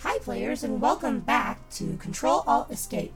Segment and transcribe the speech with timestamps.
[0.00, 3.14] Hi, players, and welcome back to Control Alt Escape,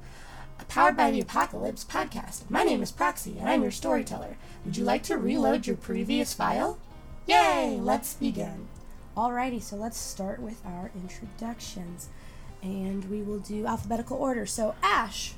[0.58, 2.48] a Powered by the Apocalypse podcast.
[2.48, 4.38] My name is Proxy, and I'm your storyteller.
[4.64, 6.78] Would you like to reload your previous file?
[7.26, 7.78] Yay!
[7.78, 8.66] Let's begin.
[9.14, 12.08] Alrighty, so let's start with our introductions,
[12.62, 14.46] and we will do alphabetical order.
[14.46, 15.34] So, Ash,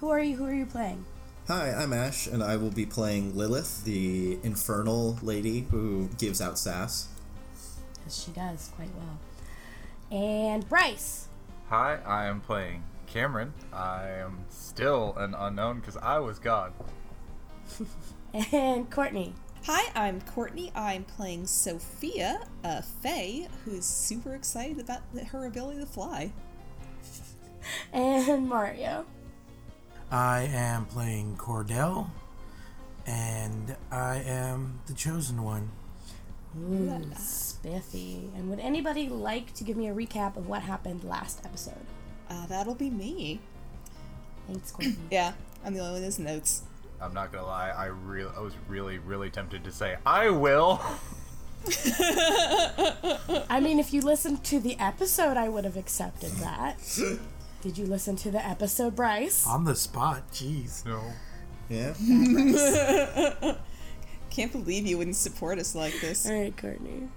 [0.00, 0.36] who are you?
[0.36, 1.06] Who are you playing?
[1.48, 6.58] Hi, I'm Ash, and I will be playing Lilith, the infernal lady who gives out
[6.58, 7.08] sass.
[8.04, 9.18] Yes, she does quite well.
[10.12, 11.28] And Bryce.
[11.70, 13.54] Hi, I am playing Cameron.
[13.72, 16.74] I am still an unknown because I was God.
[18.52, 19.32] and Courtney.
[19.64, 20.70] Hi, I'm Courtney.
[20.74, 26.30] I'm playing Sophia, a Fae, who's super excited about her ability to fly.
[27.94, 29.06] and Mario.
[30.10, 32.10] I am playing Cordell,
[33.06, 35.70] and I am the chosen one.
[36.60, 38.30] Ooh, spiffy.
[38.36, 41.86] And would anybody like to give me a recap of what happened last episode?
[42.28, 43.40] Uh, that'll be me.
[44.46, 44.96] Thanks, Courtney.
[45.10, 45.32] yeah,
[45.64, 46.62] I'm the only one with his notes.
[47.00, 50.80] I'm not gonna lie, I really, I was really, really tempted to say I will.
[53.50, 56.76] I mean, if you listened to the episode, I would have accepted that.
[57.62, 59.46] Did you listen to the episode, Bryce?
[59.46, 60.84] On the spot, jeez.
[60.84, 61.02] No.
[61.68, 61.94] Yeah.
[64.32, 66.24] Can't believe you wouldn't support us like this.
[66.24, 67.08] All right, Courtney.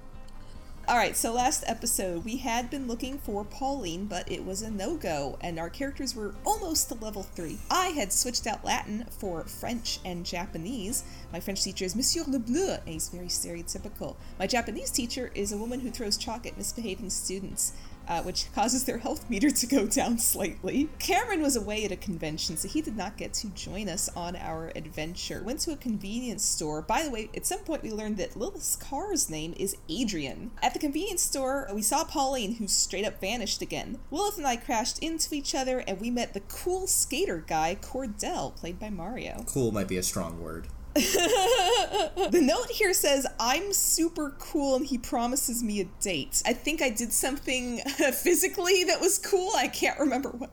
[0.86, 4.70] All right, so last episode we had been looking for Pauline, but it was a
[4.70, 7.58] no go, and our characters were almost to level 3.
[7.72, 11.06] I had switched out Latin for French and Japanese.
[11.32, 14.18] My French teacher is Monsieur Lebleu, and he's very stereotypical.
[14.38, 17.72] My Japanese teacher is a woman who throws chalk at misbehaving students
[18.08, 20.90] uh, which causes their health meter to go down slightly.
[21.00, 24.36] Cameron was away at a convention, so he did not get to join us on
[24.36, 25.42] our adventure.
[25.44, 26.82] Went to a convenience store.
[26.82, 30.52] By the way, at some point we learned that Lilith's car's name is Adrian.
[30.62, 34.00] At the convenience store, we saw Pauline, who straight up vanished again.
[34.12, 38.56] Lilith and I crashed into each other, and we met the cool skater guy, Cordell,
[38.56, 39.44] played by Mario.
[39.48, 40.68] Cool might be a strong word.
[42.32, 46.42] the note here says, I'm super cool and he promises me a date.
[46.46, 47.80] I think I did something
[48.14, 49.52] physically that was cool.
[49.58, 50.52] I can't remember what.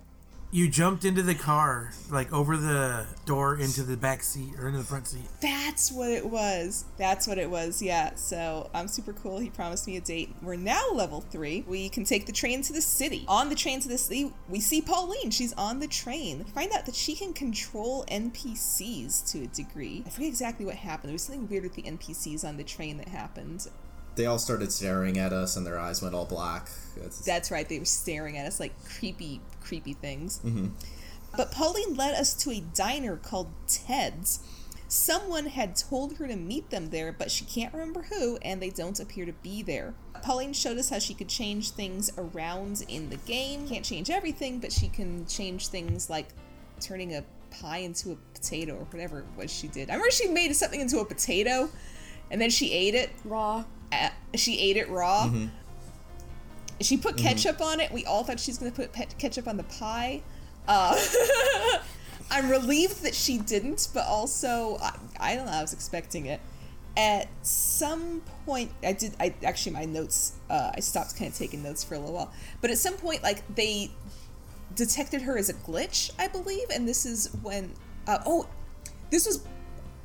[0.54, 4.80] You jumped into the car, like over the door into the back seat or into
[4.80, 5.22] the front seat.
[5.40, 6.84] That's what it was.
[6.98, 8.16] That's what it was, yeah.
[8.16, 9.38] So I'm super cool.
[9.38, 10.34] He promised me a date.
[10.42, 11.64] We're now level three.
[11.66, 13.24] We can take the train to the city.
[13.28, 15.30] On the train to the city, we see Pauline.
[15.30, 16.44] She's on the train.
[16.44, 20.02] Find out that she can control NPCs to a degree.
[20.06, 21.08] I forget exactly what happened.
[21.08, 23.68] There was something weird with the NPCs on the train that happened
[24.14, 26.68] they all started staring at us and their eyes went all black.
[26.96, 27.68] That's, That's right.
[27.68, 30.40] They were staring at us like creepy, creepy things.
[30.44, 30.68] Mm-hmm.
[31.36, 34.40] But Pauline led us to a diner called Ted's.
[34.88, 38.68] Someone had told her to meet them there, but she can't remember who, and they
[38.68, 39.94] don't appear to be there.
[40.22, 43.66] Pauline showed us how she could change things around in the game.
[43.66, 46.28] Can't change everything, but she can change things like
[46.80, 49.88] turning a pie into a potato or whatever it was she did.
[49.88, 51.70] I remember she made something into a potato
[52.30, 53.64] and then she ate it raw.
[54.34, 55.24] She ate it raw.
[55.26, 55.46] Mm-hmm.
[56.80, 57.26] She put mm-hmm.
[57.26, 57.64] ketchup mm-hmm.
[57.64, 57.92] on it.
[57.92, 60.22] We all thought she was going to put pe- ketchup on the pie.
[60.66, 60.98] Uh,
[62.30, 65.52] I'm relieved that she didn't, but also I, I, don't know.
[65.52, 66.40] I was expecting it.
[66.96, 69.14] At some point, I did.
[69.18, 70.34] I actually my notes.
[70.50, 72.32] Uh, I stopped kind of taking notes for a little while.
[72.60, 73.90] But at some point, like they
[74.74, 77.72] detected her as a glitch, I believe, and this is when.
[78.06, 78.46] Uh, oh,
[79.10, 79.46] this was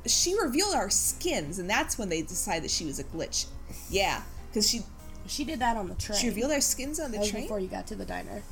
[0.06, 3.46] she revealed our skins, and that's when they decided that she was a glitch.
[3.90, 4.82] Yeah, because she
[5.26, 6.18] she did that on the train.
[6.18, 8.42] She revealed our skins on the train before you got to the diner.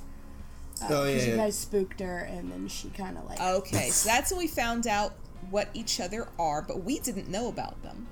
[0.82, 1.24] Uh, oh yeah, yeah.
[1.24, 3.40] You guys spooked her, and then she kind of like.
[3.40, 5.14] Okay, so that's when we found out
[5.50, 8.06] what each other are, but we didn't know about them.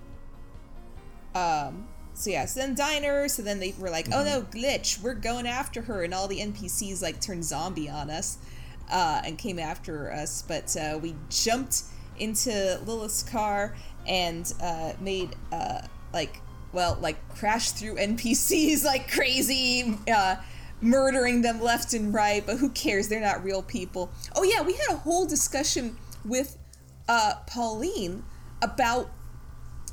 [1.35, 1.89] Um.
[2.15, 3.29] So yeah, so then diner.
[3.29, 4.59] So then they were like, "Oh no, mm-hmm.
[4.59, 5.03] glitch!
[5.03, 8.39] We're going after her!" And all the NPCs like turned zombie on us,
[8.91, 10.43] uh, and came after us.
[10.47, 11.83] But uh, we jumped
[12.19, 13.75] into Lilith's car
[14.07, 15.83] and uh, made uh,
[16.13, 16.41] like
[16.73, 19.99] well like crashed through NPCs like crazy.
[20.13, 20.37] Uh,
[20.81, 23.09] murdering them left and right, but who cares?
[23.09, 24.13] They're not real people.
[24.37, 26.59] Oh yeah, we had a whole discussion with
[27.09, 28.23] uh, Pauline
[28.61, 29.11] about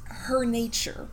[0.05, 1.07] her nature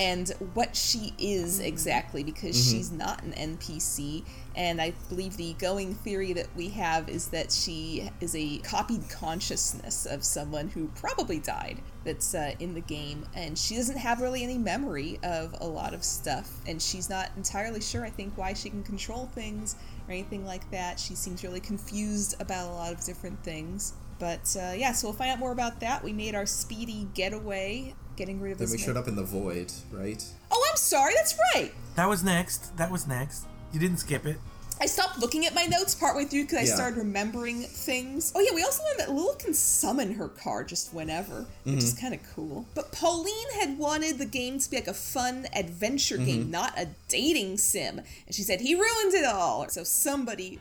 [0.00, 2.76] and what she is exactly because mm-hmm.
[2.76, 4.24] she's not an NPC.
[4.56, 9.10] And I believe the going theory that we have is that she is a copied
[9.10, 13.26] consciousness of someone who probably died that's uh, in the game.
[13.34, 16.50] And she doesn't have really any memory of a lot of stuff.
[16.66, 19.76] And she's not entirely sure, I think, why she can control things
[20.08, 20.98] or anything like that.
[20.98, 23.92] She seems really confused about a lot of different things.
[24.18, 26.02] But uh, yeah, so we'll find out more about that.
[26.02, 28.72] We made our speedy getaway getting rid of then this.
[28.72, 30.22] we showed up in the void, right?
[30.50, 31.14] Oh, I'm sorry.
[31.14, 31.72] That's right.
[31.96, 32.76] That was next.
[32.76, 33.46] That was next.
[33.72, 34.36] You didn't skip it.
[34.82, 36.74] I stopped looking at my notes partway through because I Yeah.
[36.74, 38.32] started remembering things.
[38.34, 41.92] Oh yeah, we also learned that Lilith can summon her car just whenever, which is
[41.92, 42.00] Mm-hmm.
[42.00, 42.64] kind of cool.
[42.74, 46.24] But Pauline had wanted the game to be like a fun adventure Mm-hmm.
[46.24, 49.68] game, not a dating sim, and she said he ruined it all.
[49.68, 50.58] So somebody.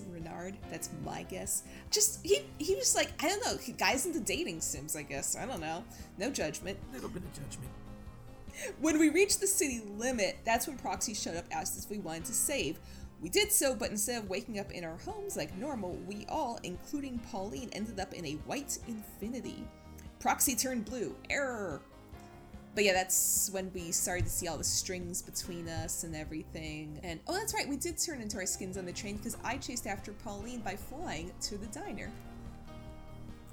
[0.00, 0.56] I'm, I'm guessing Renard.
[0.70, 1.62] That's my guess.
[1.90, 3.56] Just he he was like I don't know.
[3.56, 4.96] he- Guys into dating sims.
[4.96, 5.84] I guess I don't know.
[6.18, 6.78] No judgment.
[6.90, 7.70] A little bit of judgment.
[8.80, 11.98] When we reached the city limit, that's when Proxy showed up, asked us if we
[11.98, 12.78] wanted to save.
[13.22, 16.58] We did so, but instead of waking up in our homes like normal, we all,
[16.62, 19.66] including Pauline, ended up in a white infinity.
[20.20, 21.16] Proxy turned blue.
[21.30, 21.80] Error.
[22.74, 26.98] But yeah, that's when we started to see all the strings between us and everything.
[27.02, 29.58] And oh, that's right, we did turn into our skins on the train because I
[29.58, 32.10] chased after Pauline by flying to the diner.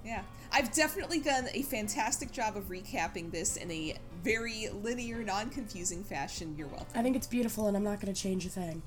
[0.06, 0.22] Yeah,
[0.54, 6.04] I've definitely done a fantastic job of recapping this in a very linear, non confusing
[6.04, 6.56] fashion.
[6.58, 6.88] You're welcome.
[6.96, 8.82] I think it's beautiful, and I'm not going to change a thing.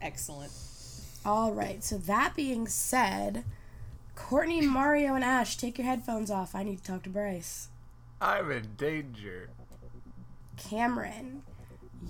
[0.00, 0.52] Excellent.
[1.24, 1.84] All right.
[1.84, 3.44] So that being said,
[4.14, 6.54] Courtney, Mario, and Ash, take your headphones off.
[6.54, 7.69] I need to talk to Bryce.
[8.20, 9.48] I'm in danger.
[10.56, 11.42] Cameron,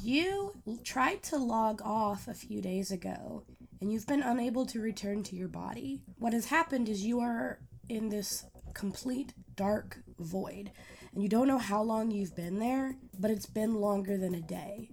[0.03, 3.45] you tried to log off a few days ago,
[3.81, 6.03] and you've been unable to return to your body.
[6.19, 10.73] What has happened is you are in this complete dark void,
[11.12, 14.41] and you don't know how long you've been there, but it's been longer than a
[14.41, 14.91] day.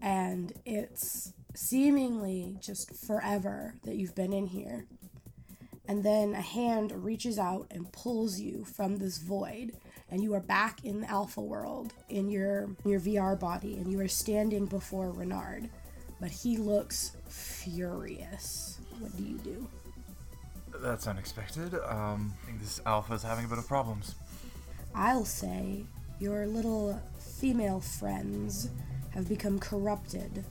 [0.00, 4.86] And it's seemingly just forever that you've been in here.
[5.88, 9.72] And then a hand reaches out and pulls you from this void,
[10.10, 14.00] and you are back in the alpha world in your your VR body, and you
[14.00, 15.68] are standing before Renard.
[16.20, 18.78] But he looks furious.
[18.98, 19.68] What do you do?
[20.80, 21.74] That's unexpected.
[21.74, 24.14] Um, I think this alpha is having a bit of problems.
[24.94, 25.84] I'll say
[26.18, 28.70] your little female friends
[29.10, 30.44] have become corrupted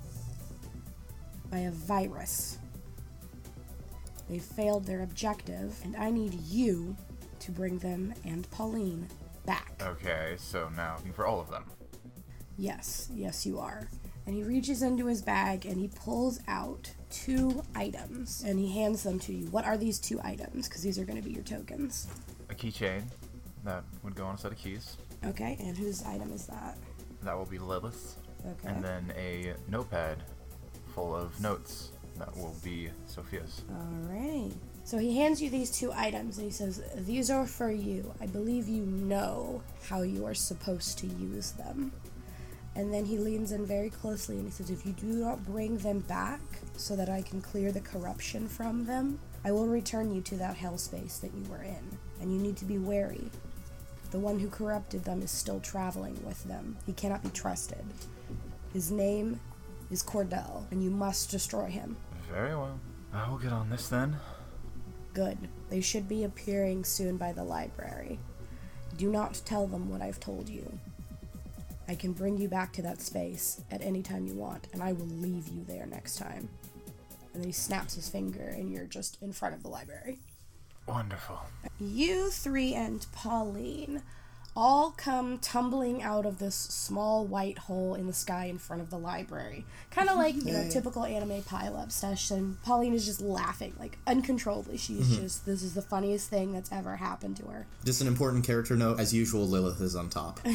[1.50, 2.60] by a virus.
[4.30, 6.96] They failed their objective, and I need you
[7.40, 9.08] to bring them and Pauline
[9.46, 9.82] back.
[9.82, 11.66] Okay, so now for all of them.
[12.58, 13.90] Yes, yes, you are.
[14.26, 19.04] And he reaches into his bag and he pulls out two items and he hands
[19.04, 19.46] them to you.
[19.48, 20.68] What are these two items?
[20.68, 22.08] Because these are going to be your tokens.
[22.50, 23.04] A keychain
[23.64, 24.98] that would go on a set of keys.
[25.26, 26.78] Okay, and whose item is that?
[27.24, 28.16] That will be Lilith.
[28.46, 28.74] Okay.
[28.74, 30.18] And then a notepad
[30.94, 31.92] full of notes.
[32.18, 33.64] That will be Sophia's.
[33.70, 34.54] Alright.
[34.86, 38.14] So he hands you these two items and he says, These are for you.
[38.22, 41.92] I believe you know how you are supposed to use them.
[42.76, 45.80] And then he leans in very closely and he says, If you do not bring
[45.80, 46.40] them back
[46.78, 50.58] so that I can clear the corruption from them, I will return you to that
[50.58, 51.98] hell space that you were in.
[52.22, 53.32] And you need to be wary.
[54.12, 56.78] The one who corrupted them is still traveling with them.
[56.86, 57.84] He cannot be trusted.
[58.72, 59.40] His name
[59.90, 61.98] is Cordell, and you must destroy him.
[62.32, 62.80] Very well.
[63.12, 64.18] I will get on this then.
[65.16, 65.38] Good.
[65.70, 68.20] They should be appearing soon by the library.
[68.98, 70.78] Do not tell them what I've told you.
[71.88, 74.92] I can bring you back to that space at any time you want, and I
[74.92, 76.50] will leave you there next time.
[77.34, 80.20] And then he snaps his finger, and you're just in front of the library.
[80.86, 81.40] Wonderful.
[81.80, 84.02] You three and Pauline
[84.56, 88.90] all come tumbling out of this small white hole in the sky in front of
[88.90, 89.66] the library.
[89.92, 92.58] Kind of like, you know, typical anime pile-up session.
[92.64, 94.78] Pauline is just laughing, like, uncontrollably.
[94.78, 95.24] She's mm-hmm.
[95.24, 97.68] just, this is the funniest thing that's ever happened to her.
[97.84, 99.00] Just an important character note.
[99.00, 100.40] As usual, Lilith is on top.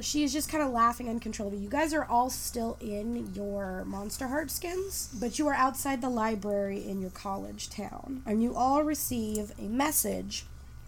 [0.00, 1.60] She is just kind of laughing uncontrollably.
[1.60, 6.08] You guys are all still in your Monster Heart skins, but you are outside the
[6.08, 8.22] library in your college town.
[8.26, 10.46] And you all receive a message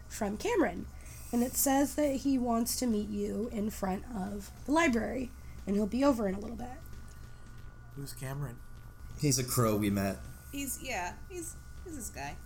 [0.08, 0.86] from Cameron.
[1.32, 5.30] And it says that he wants to meet you in front of the library.
[5.66, 6.68] And he'll be over in a little bit.
[7.96, 8.56] Who's Cameron?
[9.20, 10.18] He's a crow we met.
[10.52, 12.36] He's yeah, he's he's this guy.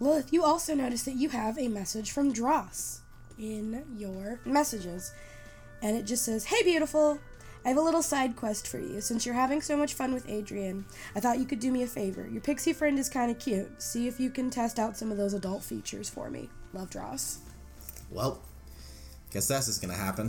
[0.00, 3.00] Lilith, you also notice that you have a message from Dross
[3.38, 5.12] in your messages.
[5.82, 7.18] And it just says, Hey, beautiful,
[7.64, 9.00] I have a little side quest for you.
[9.00, 11.86] Since you're having so much fun with Adrian, I thought you could do me a
[11.86, 12.26] favor.
[12.26, 13.82] Your pixie friend is kind of cute.
[13.82, 16.48] See if you can test out some of those adult features for me.
[16.72, 17.38] Love, Dross.
[18.10, 18.40] Well,
[19.32, 20.28] guess that's just gonna happen.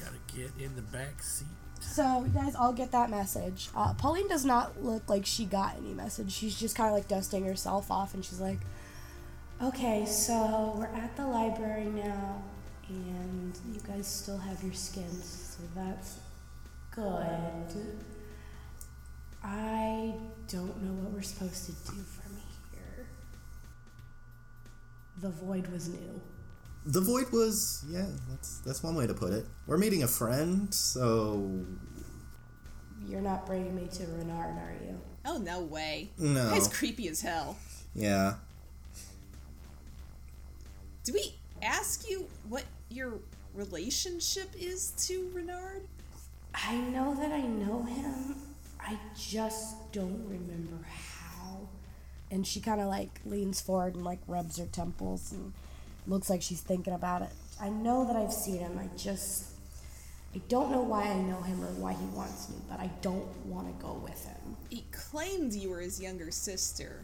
[0.00, 1.46] Gotta get in the back seat.
[1.80, 3.68] So, you guys all get that message.
[3.74, 6.32] Uh, Pauline does not look like she got any message.
[6.32, 8.58] She's just kind of like dusting herself off, and she's like,
[9.62, 12.42] Okay, so we're at the library now,
[12.88, 16.19] and you guys still have your skins, so that's
[16.90, 18.04] good.
[19.42, 20.14] I
[20.48, 22.36] don't know what we're supposed to do from
[22.72, 23.06] here.
[25.20, 26.20] The void was new.
[26.86, 29.46] The void was yeah, that's that's one way to put it.
[29.66, 31.64] We're meeting a friend, so
[33.06, 35.00] you're not bringing me to Renard, are you?
[35.26, 36.10] Oh no way.
[36.18, 36.52] No.
[36.54, 37.56] It's creepy as hell.
[37.94, 38.34] Yeah.
[41.04, 43.14] Do we ask you what your
[43.54, 45.86] relationship is to Renard?
[46.54, 48.36] I know that I know him.
[48.80, 51.68] I just don't remember how.
[52.30, 55.52] And she kind of like leans forward and like rubs her temples and
[56.06, 57.30] looks like she's thinking about it.
[57.60, 58.78] I know that I've seen him.
[58.78, 59.46] I just.
[60.34, 63.26] I don't know why I know him or why he wants me, but I don't
[63.46, 64.56] want to go with him.
[64.68, 67.02] He claimed you were his younger sister.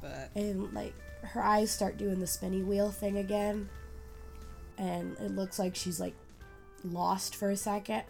[0.00, 3.68] But And like her eyes start doing the spinny wheel thing again.
[4.78, 6.14] And it looks like she's like
[6.84, 8.04] lost for a second.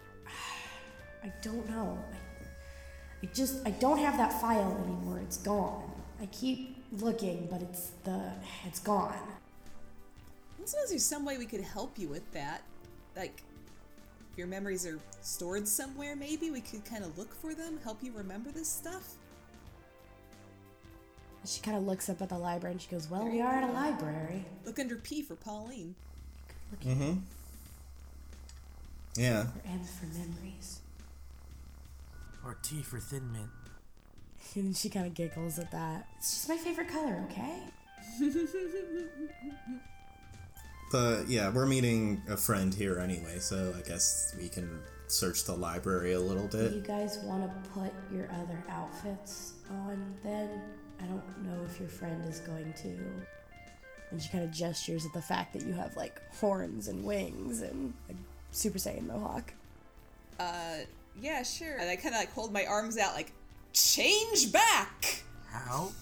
[1.27, 1.97] I don't know.
[2.13, 5.19] I, I just I don't have that file anymore.
[5.19, 5.91] It's gone.
[6.21, 8.31] I keep looking, but it's the
[8.65, 9.13] it's gone.
[9.13, 12.61] I suppose there's some way we could help you with that.
[13.15, 13.41] Like,
[14.31, 18.03] if your memories are stored somewhere, maybe we could kind of look for them, help
[18.03, 19.13] you remember this stuff.
[21.45, 23.69] She kind of looks up at the library and she goes, "Well, we are at
[23.69, 25.95] a library." Look under P for Pauline.
[26.85, 27.13] Mm-hmm.
[29.15, 29.41] Yeah.
[29.41, 30.81] Or M for memories.
[32.47, 33.49] Or T for Thin Mint.
[34.55, 36.07] And she kind of giggles at that.
[36.17, 37.59] It's just my favorite color, okay?
[40.89, 45.53] But yeah, we're meeting a friend here anyway, so I guess we can search the
[45.53, 46.71] library a little bit.
[46.71, 50.61] You guys want to put your other outfits on then?
[51.01, 52.97] I don't know if your friend is going to.
[54.11, 57.61] And she kind of gestures at the fact that you have like horns and wings
[57.61, 58.13] and a
[58.51, 59.53] Super Saiyan mohawk.
[60.39, 60.77] Uh,
[61.21, 61.77] yeah, sure.
[61.77, 63.31] And I kind of like hold my arms out, like,
[63.73, 65.23] change back!
[65.51, 65.91] How?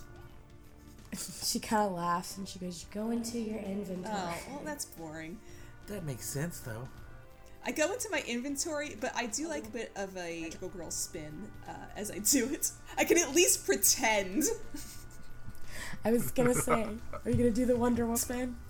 [1.44, 4.84] She kind of laughs and she goes, "You go into your inventory." Oh, well, that's
[4.84, 5.40] boring.
[5.88, 6.90] That makes sense though.
[7.66, 10.92] I go into my inventory, but I do like a bit of a magical girl
[10.92, 12.70] spin uh, as I do it.
[12.98, 14.44] I can at least pretend.
[16.04, 16.88] I was gonna say,
[17.24, 18.56] are you gonna do the Wonder Woman spin?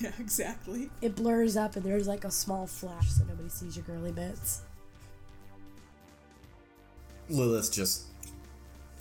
[0.00, 0.90] Yeah, exactly.
[1.00, 4.62] It blurs up and there's like a small flash so nobody sees your girly bits.
[7.28, 8.04] Lilith just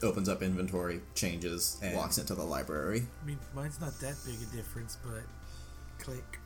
[0.02, 3.04] opens up inventory, changes, and walks into the library.
[3.22, 5.24] I mean, mine's not that big a difference, but
[6.00, 6.40] click.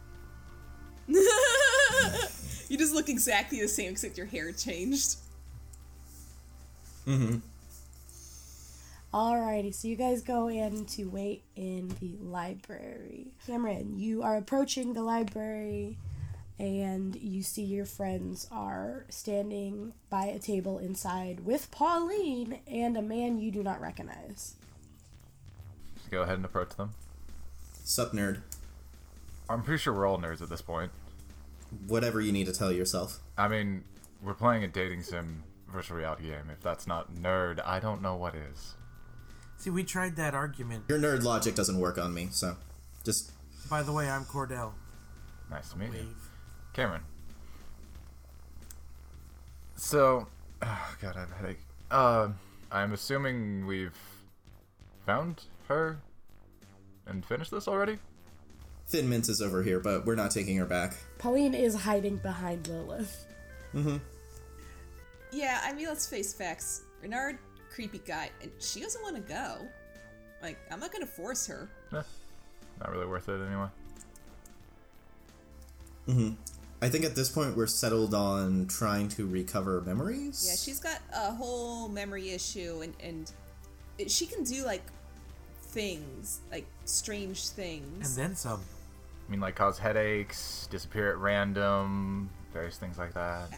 [1.08, 5.18] you just look exactly the same except your hair changed.
[7.08, 7.38] Mm-hmm.
[9.14, 13.28] Alrighty, so you guys go in to wait in the library.
[13.48, 15.98] Cameron, you are approaching the library
[16.60, 23.02] and you see your friends are standing by a table inside with Pauline and a
[23.02, 24.56] man you do not recognize.
[26.10, 26.94] Go ahead and approach them.
[27.84, 28.42] Sup, nerd.
[29.50, 30.92] I'm pretty sure we're all nerds at this point.
[31.88, 33.20] Whatever you need to tell yourself.
[33.38, 33.84] I mean,
[34.22, 36.50] we're playing a dating sim virtual reality game.
[36.52, 38.74] If that's not nerd, I don't know what is.
[39.58, 40.86] See, we tried that argument.
[40.88, 42.56] Your nerd logic doesn't work on me, so
[43.04, 43.32] just
[43.70, 44.74] By the way, I'm Cordell.
[45.50, 46.08] Nice to meet you.
[46.78, 46.86] Wave.
[46.86, 47.04] Cameron.
[49.76, 50.28] So,
[50.62, 51.60] oh god, I have a headache.
[51.90, 52.30] Uh,
[52.72, 53.98] I'm assuming we've
[55.06, 55.98] found her
[57.06, 57.98] and finished this already?
[58.88, 60.96] Thin Mint is over here, but we're not taking her back.
[61.18, 63.26] Pauline is hiding behind Lilith.
[63.74, 63.98] Mm-hmm.
[65.32, 66.84] Yeah, I mean, let's face facts.
[67.02, 67.38] Renard,
[67.70, 69.58] creepy guy, and she doesn't want to go.
[70.42, 71.70] Like, I'm not gonna force her.
[71.94, 72.02] Eh,
[72.80, 73.68] not really worth it anyway.
[76.08, 76.57] Mm-hmm.
[76.82, 80.46] I think at this point we're settled on trying to recover memories.
[80.48, 83.32] Yeah, she's got a whole memory issue, and and
[83.98, 84.84] it- she can do like
[85.62, 88.62] things, like strange things, And then some.
[89.28, 93.50] I mean, like cause headaches, disappear at random, various things like that.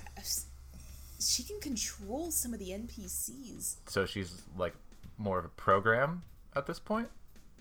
[1.19, 3.75] she can control some of the NPCs.
[3.88, 4.73] So she's like
[5.17, 6.23] more of a program
[6.55, 7.09] at this point.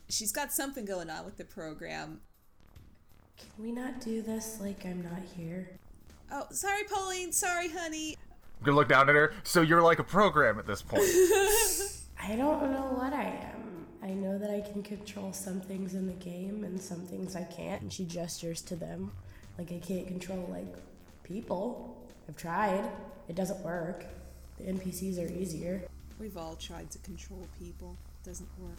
[0.09, 2.21] She's got something going on with the program.
[3.39, 5.69] Can we not do this like I'm not here?
[6.31, 7.33] Oh, sorry, Pauline.
[7.33, 8.17] Sorry, honey.
[8.59, 9.33] I'm gonna look down at her.
[9.45, 11.03] So you're like a program at this point.
[12.21, 13.87] I don't know what I am.
[14.03, 17.45] I know that I can control some things in the game and some things I
[17.45, 17.83] can't.
[17.83, 19.13] And she gestures to them.
[19.57, 20.75] Like I can't control like
[21.23, 21.97] people.
[22.29, 22.91] I've tried.
[23.29, 24.05] It doesn't work.
[24.59, 25.83] The NPCs are easier.
[26.19, 27.97] We've all tried to control people.
[28.23, 28.79] It Doesn't work.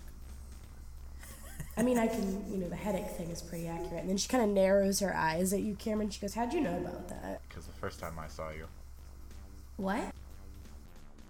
[1.79, 4.01] I mean, I can, you know, the headache thing is pretty accurate.
[4.01, 6.09] And then she kind of narrows her eyes at you, Cameron.
[6.09, 7.39] She goes, How'd you know about that?
[7.47, 8.67] Because the first time I saw you,
[9.77, 10.13] What?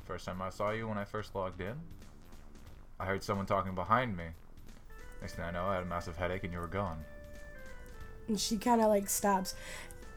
[0.08, 1.76] first time I saw you when I first logged in,
[3.00, 4.24] I heard someone talking behind me.
[5.22, 7.06] Next thing I know, I had a massive headache and you were gone.
[8.28, 9.54] And she kind of like stops.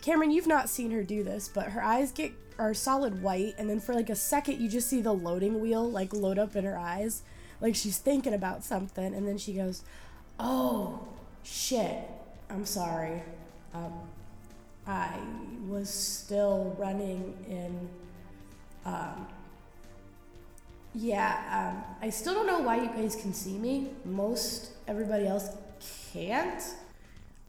[0.00, 3.68] Cameron, you've not seen her do this, but her eyes get are solid white, and
[3.68, 6.64] then for like a second, you just see the loading wheel like load up in
[6.64, 7.22] her eyes,
[7.60, 9.82] like she's thinking about something, and then she goes,
[10.38, 11.00] "Oh,
[11.42, 11.98] shit!
[12.50, 13.22] I'm sorry.
[13.74, 13.92] Um,
[14.86, 15.18] I
[15.68, 17.88] was still running in.
[18.84, 19.26] Um,
[20.94, 23.90] yeah, um, I still don't know why you guys can see me.
[24.04, 25.48] Most everybody else
[26.12, 26.62] can't.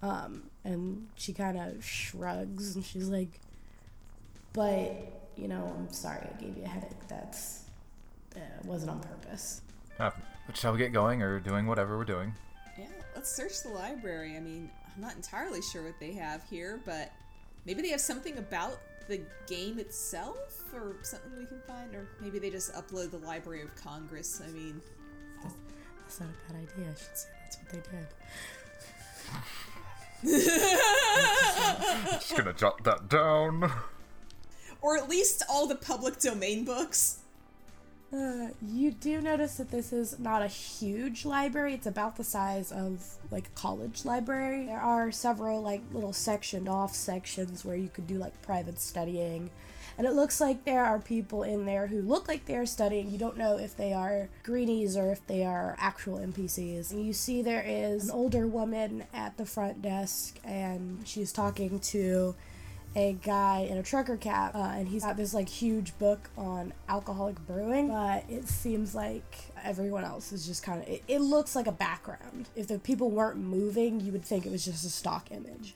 [0.01, 3.39] Um, and she kind of shrugs and she's like,
[4.53, 4.91] but,
[5.35, 7.07] you know, I'm sorry I gave you a headache.
[7.07, 7.63] That's,
[8.35, 9.61] uh, wasn't on purpose.
[9.99, 10.11] Uh,
[10.53, 12.33] shall we get going or doing whatever we're doing?
[13.23, 14.35] Yeah, let's search the library.
[14.35, 17.09] I mean, I'm not entirely sure what they have here, but
[17.65, 22.37] maybe they have something about the game itself or something we can find, or maybe
[22.37, 24.41] they just upload the Library of Congress.
[24.45, 24.81] I mean,
[25.41, 26.91] That's not a bad idea.
[26.91, 28.07] I should say that's what they did.
[32.19, 33.71] Just gonna jot that down.
[34.81, 37.19] or at least all the public domain books.
[38.13, 41.73] Uh, you do notice that this is not a huge library.
[41.73, 44.67] It's about the size of like a college library.
[44.67, 49.49] There are several like little sectioned off sections where you could do like private studying.
[49.97, 53.09] And it looks like there are people in there who look like they're studying.
[53.09, 56.91] You don't know if they are greenies or if they are actual NPCs.
[56.91, 61.79] And you see there is an older woman at the front desk and she's talking
[61.79, 62.35] to
[62.95, 66.73] a guy in a trucker cap, uh, and he's got this like huge book on
[66.87, 67.89] alcoholic brewing.
[67.89, 70.87] But it seems like everyone else is just kind of.
[70.87, 72.49] It, it looks like a background.
[72.55, 75.75] If the people weren't moving, you would think it was just a stock image.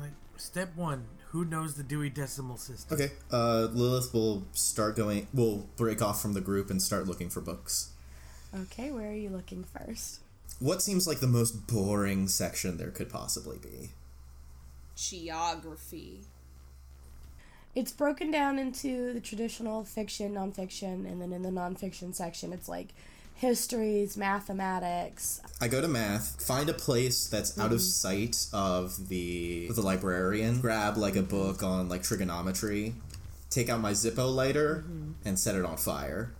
[0.00, 2.94] Like, step one, who knows the Dewey Decimal System?
[2.98, 5.26] Okay, uh, Lilith will start going.
[5.34, 7.92] Will break off from the group and start looking for books.
[8.54, 10.20] Okay, where are you looking first?
[10.58, 13.90] What seems like the most boring section there could possibly be?
[14.96, 16.24] Geography.
[17.74, 22.68] It's broken down into the traditional fiction, nonfiction, and then in the nonfiction section, it's
[22.68, 22.88] like
[23.36, 25.42] histories, mathematics.
[25.60, 27.86] I go to math, find a place that's out of mm-hmm.
[27.86, 31.28] sight of the the librarian, grab like a mm-hmm.
[31.28, 32.94] book on like trigonometry,
[33.50, 35.12] take out my Zippo lighter, mm-hmm.
[35.26, 36.32] and set it on fire.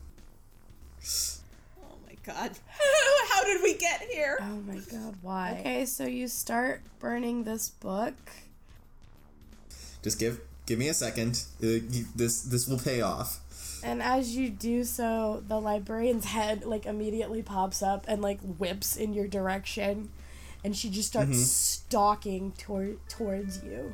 [1.79, 2.53] Oh my god.
[3.31, 4.39] How did we get here?
[4.41, 5.59] Oh my god, why?
[5.61, 8.15] Okay, so you start burning this book.
[10.07, 11.43] Just give give me a second.
[11.61, 13.41] Uh, you, this this will pay off.
[13.83, 18.95] And as you do so, the librarian's head like immediately pops up and like whips
[18.97, 20.11] in your direction,
[20.63, 23.93] and she just starts stalking toward towards you.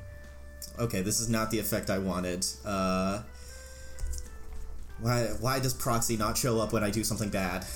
[0.79, 2.45] Okay, this is not the effect I wanted.
[2.63, 3.23] Uh,
[5.01, 7.65] why why does Proxy not show up when I do something bad?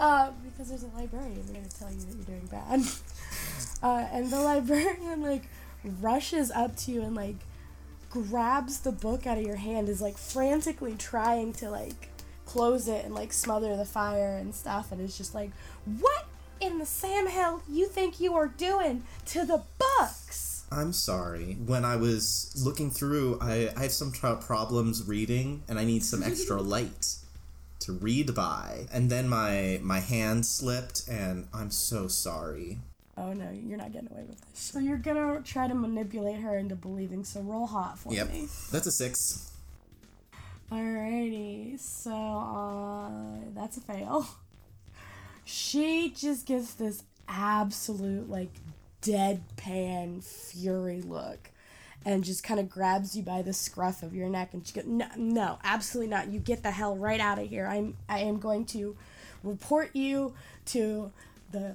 [0.00, 2.80] Uh, because there's a librarian, they're gonna tell you that you're doing bad.
[3.82, 5.48] Uh, and the librarian like
[6.00, 7.36] rushes up to you and like
[8.10, 12.08] grabs the book out of your hand, is like frantically trying to like
[12.44, 15.50] close it and like smother the fire and stuff, and is just like,
[15.84, 16.26] "What
[16.60, 21.54] in the Sam Hill you think you are doing to the books?" I'm sorry.
[21.66, 26.04] When I was looking through, I, I have some tr- problems reading, and I need
[26.04, 27.16] some extra light
[27.80, 28.86] to read by.
[28.92, 32.78] And then my my hand slipped, and I'm so sorry.
[33.20, 34.48] Oh no, you're not getting away with this.
[34.58, 37.22] So you're gonna try to manipulate her into believing.
[37.24, 38.48] So roll hot for Yep, me.
[38.72, 39.52] that's a six.
[40.72, 43.10] Alrighty, so uh,
[43.54, 44.26] that's a fail.
[45.44, 48.50] She just gives this absolute like
[49.02, 51.50] deadpan fury look,
[52.04, 54.86] and just kind of grabs you by the scruff of your neck, and she goes,
[54.86, 56.28] "No, no, absolutely not!
[56.28, 57.66] You get the hell right out of here!
[57.66, 58.96] I'm I am going to
[59.42, 60.34] report you
[60.66, 61.10] to
[61.50, 61.74] the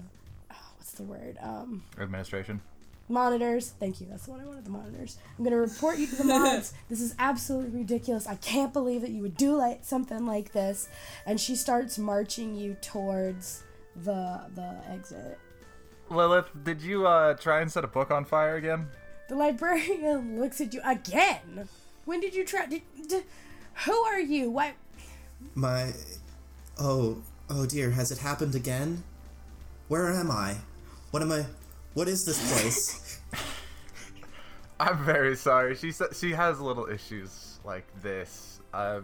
[0.86, 2.62] what's the word um." Administration.
[3.10, 3.74] monitors.
[3.80, 4.08] Thank you.
[4.10, 4.66] That's the one I wanted.
[4.66, 5.18] The monitors.
[5.38, 6.74] I'm gonna report you to the mods.
[6.90, 8.28] this is absolutely ridiculous.
[8.28, 10.88] I can't believe that you would do like something like this.
[11.26, 13.64] And she starts marching you towards
[13.96, 15.40] the the exit.
[16.12, 18.88] Lilith, did you uh, try and set a book on fire again?
[19.28, 21.68] The librarian looks at you again.
[22.06, 22.68] When did you try?
[22.68, 23.24] Did, did,
[23.86, 24.52] who are you?
[24.52, 24.74] What?
[25.56, 25.94] My.
[26.78, 29.04] Oh, oh dear, has it happened again?
[29.88, 30.58] Where am I?
[31.16, 31.46] What am I.
[31.94, 33.22] What is this place?
[34.82, 35.74] I'm very sorry.
[35.78, 38.60] She said she has little issues like this.
[38.74, 39.00] Uh,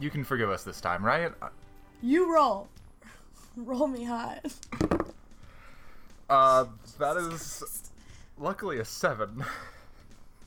[0.00, 1.30] you can forgive us this time, right?
[2.02, 2.66] You roll.
[3.54, 4.44] Roll me hot.
[6.28, 6.64] Uh,
[6.98, 7.92] that is
[8.36, 9.44] luckily a seven.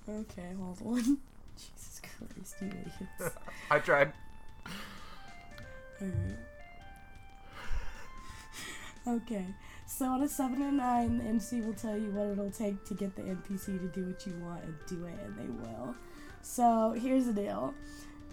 [0.09, 1.17] Okay, hold on.
[1.55, 3.37] Jesus Christ, you idiots.
[3.71, 4.11] I tried.
[6.01, 6.37] Alright.
[9.07, 9.45] Okay,
[9.91, 12.93] so on a 7 and 9, the MC will tell you what it'll take to
[12.93, 15.95] get the NPC to do what you want and do it, and they will.
[16.41, 17.73] So here's the deal.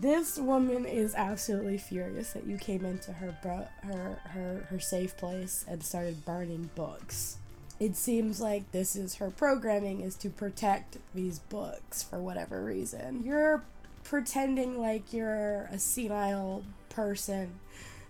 [0.00, 5.16] This woman is absolutely furious that you came into her bro- her her her safe
[5.16, 7.38] place and started burning books.
[7.80, 13.24] It seems like this is her programming is to protect these books for whatever reason.
[13.24, 13.64] You're
[14.04, 17.58] pretending like you're a senile person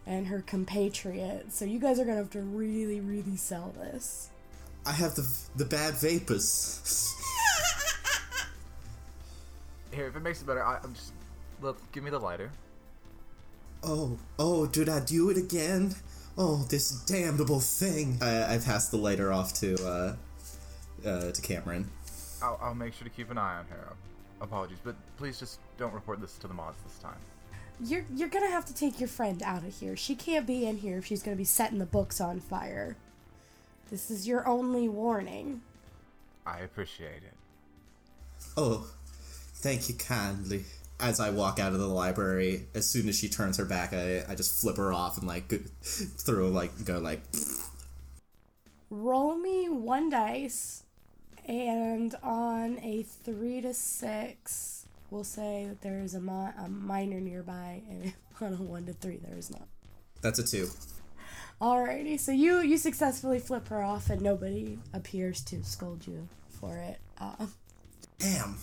[0.09, 1.53] and her compatriot.
[1.53, 4.31] So you guys are gonna have to really, really sell this.
[4.87, 7.14] I have the the bad vapors.
[9.92, 11.12] Here, if it makes it better, I, I'm just
[11.61, 11.79] look.
[11.92, 12.51] Give me the lighter.
[13.83, 15.94] Oh, oh, did I do it again?
[16.37, 18.18] Oh, this damnable thing.
[18.21, 20.16] I, I passed the lighter off to uh,
[21.07, 21.90] uh, to Cameron.
[22.42, 23.92] I'll, I'll make sure to keep an eye on her.
[24.40, 27.18] Apologies, but please just don't report this to the mods this time.
[27.80, 29.96] You're you're gonna have to take your friend out of here.
[29.96, 32.96] She can't be in here if she's gonna be setting the books on fire.
[33.90, 35.62] This is your only warning.
[36.44, 37.34] I appreciate it.
[38.56, 38.90] Oh,
[39.54, 40.64] thank you kindly.
[41.00, 44.24] As I walk out of the library, as soon as she turns her back, I,
[44.28, 45.48] I just flip her off and like
[45.82, 47.22] throw like go like.
[48.90, 50.82] Roll me one dice,
[51.46, 54.77] and on a three to six,
[55.11, 58.92] we'll say that there is a, mi- a minor nearby, and on a one to
[58.92, 59.66] three, there is not.
[60.21, 60.68] That's a two.
[61.61, 66.29] Alrighty, so you you successfully flip her off, and nobody appears to scold you
[66.61, 66.99] for it.
[67.21, 67.47] Uh,
[68.18, 68.57] Damn.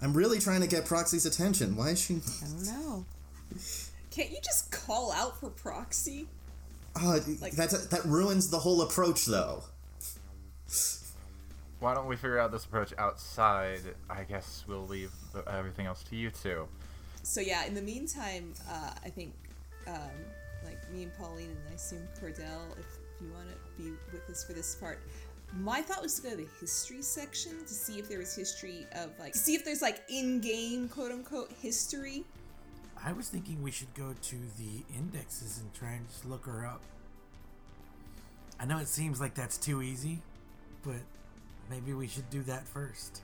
[0.00, 1.76] I'm really trying to get Proxy's attention.
[1.76, 2.14] Why is she?
[2.16, 3.04] I don't know.
[4.10, 6.28] Can't you just call out for proxy?
[6.94, 9.62] Uh, Like- that that ruins the whole approach, though.
[11.80, 13.80] Why don't we figure out this approach outside?
[14.10, 16.66] I guess we'll leave the, everything else to you two.
[17.22, 19.32] So yeah, in the meantime, uh, I think
[19.86, 20.10] um,
[20.64, 22.86] like me and Pauline and I assume Cordell, if
[23.20, 25.00] you want to be with us for this part.
[25.56, 28.86] My thought was to go to the history section to see if there was history
[28.92, 32.24] of like to see if there's like in-game quote unquote history.
[33.02, 36.66] I was thinking we should go to the indexes and try and just look her
[36.66, 36.82] up.
[38.60, 40.20] I know it seems like that's too easy,
[40.82, 40.96] but
[41.70, 43.22] maybe we should do that first.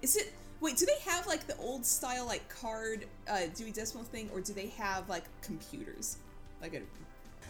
[0.00, 0.76] Is it wait?
[0.76, 4.52] Do they have like the old style like card uh, Dewey Decimal thing, or do
[4.52, 6.18] they have like computers?
[6.60, 6.80] Like a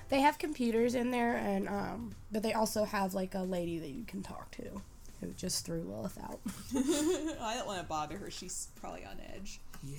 [0.09, 3.90] They have computers in there, and um, but they also have like a lady that
[3.90, 4.83] you can talk to,
[5.20, 6.40] who just threw Lilith out.
[7.40, 8.31] I don't want to bother her.
[8.31, 9.61] She's probably on edge.
[9.83, 9.98] Yeah.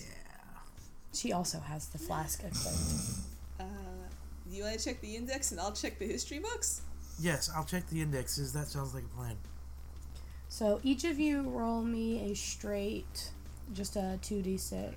[1.14, 3.20] She also has the flask equipped.
[3.60, 3.64] Uh,
[4.50, 6.82] do you want to check the index and I'll check the history books?
[7.20, 8.52] Yes, I'll check the indexes.
[8.54, 9.38] That sounds like a plan.
[10.54, 13.32] So each of you roll me a straight,
[13.74, 14.96] just a two d six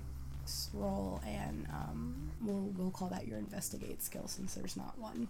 [0.71, 5.27] roll, and um, we'll we'll call that your investigate skill since there's not one.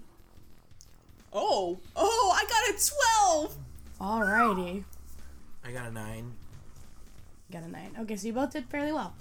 [1.31, 3.57] Oh, oh, I got a 12!
[4.01, 4.83] Alrighty,
[5.63, 6.33] I got a nine.
[7.49, 7.95] got a nine.
[7.97, 9.15] Okay, so you both did fairly well.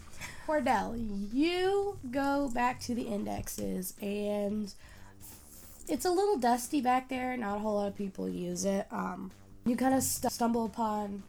[0.44, 0.96] Cordell,
[1.32, 4.74] you go back to the indexes, and
[5.88, 7.36] it's a little dusty back there.
[7.36, 8.88] Not a whole lot of people use it.
[8.90, 9.30] Um,
[9.66, 11.22] you kind of st- stumble upon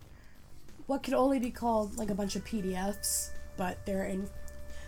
[0.86, 4.30] what could only be called like a bunch of PDFs, but they're in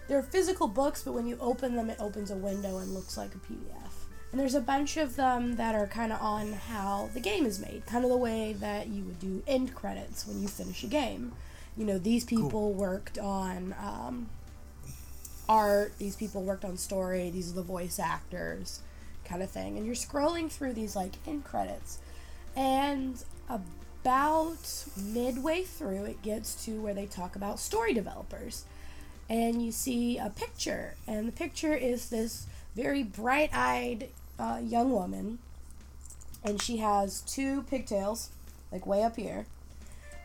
[0.07, 1.03] they're physical books.
[1.03, 3.91] But when you open them, it opens a window and looks like a PDF.
[4.31, 7.59] And there's a bunch of them that are kind of on how the game is
[7.59, 10.88] made, kind of the way that you would do end credits when you finish a
[10.88, 11.31] game.
[11.75, 14.29] You know, these people worked on um,
[15.47, 18.81] art, these people worked on story, these are the voice actors,
[19.25, 19.77] kind of thing.
[19.77, 21.99] And you're scrolling through these like end credits,
[22.55, 28.65] and about midway through, it gets to where they talk about story developers.
[29.29, 34.09] And you see a picture, and the picture is this very bright eyed
[34.39, 35.39] uh, young woman,
[36.43, 38.29] and she has two pigtails,
[38.71, 39.45] like way up here,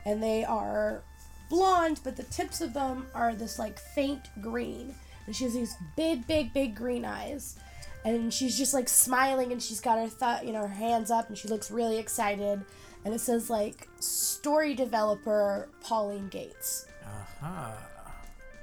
[0.04, 1.02] and they are
[1.50, 4.94] blonde, but the tips of them are this like faint green.
[5.26, 7.56] And she has these big, big, big green eyes.
[8.04, 11.28] And she's just like smiling and she's got her thought, you know, her hands up
[11.28, 12.62] and she looks really excited.
[13.04, 16.86] And it says like story developer Pauline Gates.
[17.04, 17.76] Aha.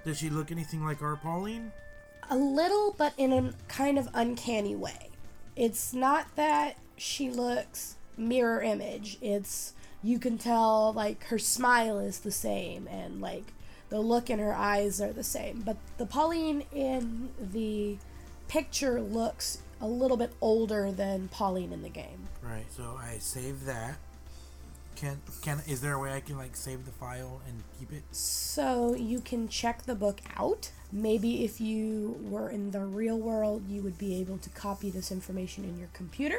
[0.04, 1.72] Does she look anything like our Pauline?
[2.30, 5.10] A little, but in a kind of uncanny way.
[5.56, 9.18] It's not that she looks mirror image.
[9.22, 9.74] It's
[10.04, 13.54] you can tell like her smile is the same and like
[13.90, 15.62] the look in her eyes are the same.
[15.64, 17.98] But the Pauline in the
[18.48, 22.28] picture looks a little bit older than Pauline in the game.
[22.42, 23.98] Right, so I save that.
[25.02, 28.04] Can can is there a way I can like save the file and keep it?
[28.12, 30.70] So you can check the book out.
[30.92, 35.12] Maybe if you were in the real world, you would be able to copy this
[35.12, 36.38] information in your computer.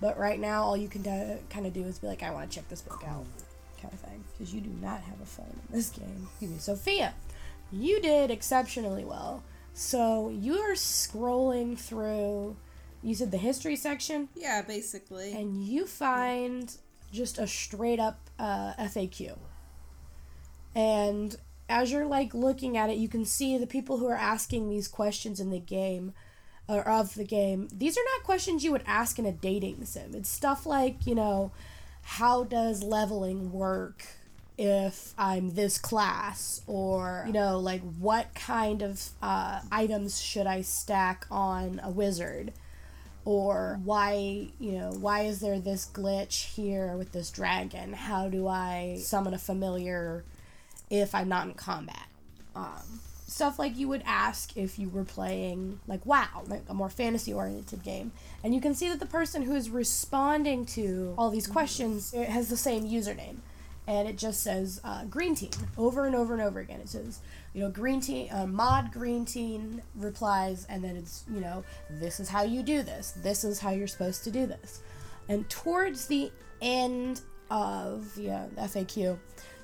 [0.00, 2.50] But right now, all you can do, kind of do is be like, I want
[2.50, 3.26] to check this book out,
[3.82, 4.24] kind of thing.
[4.32, 6.26] Because you do not have a phone in this game.
[6.30, 7.12] Excuse me, Sophia,
[7.70, 9.42] you did exceptionally well.
[9.74, 12.56] So you are scrolling through.
[13.02, 15.32] You said the history section, Yeah, basically.
[15.32, 16.74] and you find
[17.12, 19.36] just a straight up uh, FAQ.
[20.74, 21.36] And
[21.68, 24.88] as you're like looking at it, you can see the people who are asking these
[24.88, 26.12] questions in the game
[26.68, 27.68] or of the game.
[27.72, 30.14] These are not questions you would ask in a dating sim.
[30.14, 31.52] It's stuff like, you know,
[32.02, 34.04] how does leveling work
[34.56, 36.62] if I'm this class?
[36.66, 42.52] Or, you know, like what kind of uh, items should I stack on a wizard?
[43.24, 47.92] Or why you know why is there this glitch here with this dragon?
[47.92, 50.24] How do i summon a familiar
[50.88, 52.06] if i'm not in combat?
[52.54, 56.90] Um, stuff like you would ask if you were playing like wow like a more
[56.90, 58.12] fantasy oriented game.
[58.42, 62.28] And you can see that the person who is responding to all these questions it
[62.28, 63.36] has the same username.
[63.86, 66.80] And it just says uh, green team over and over and over again.
[66.80, 67.20] It says
[67.52, 72.20] you know green teen uh, mod green teen replies and then it's you know this
[72.20, 73.12] is how you do this.
[73.12, 74.82] This is how you're supposed to do this.
[75.28, 79.18] And towards the end of yeah, the faq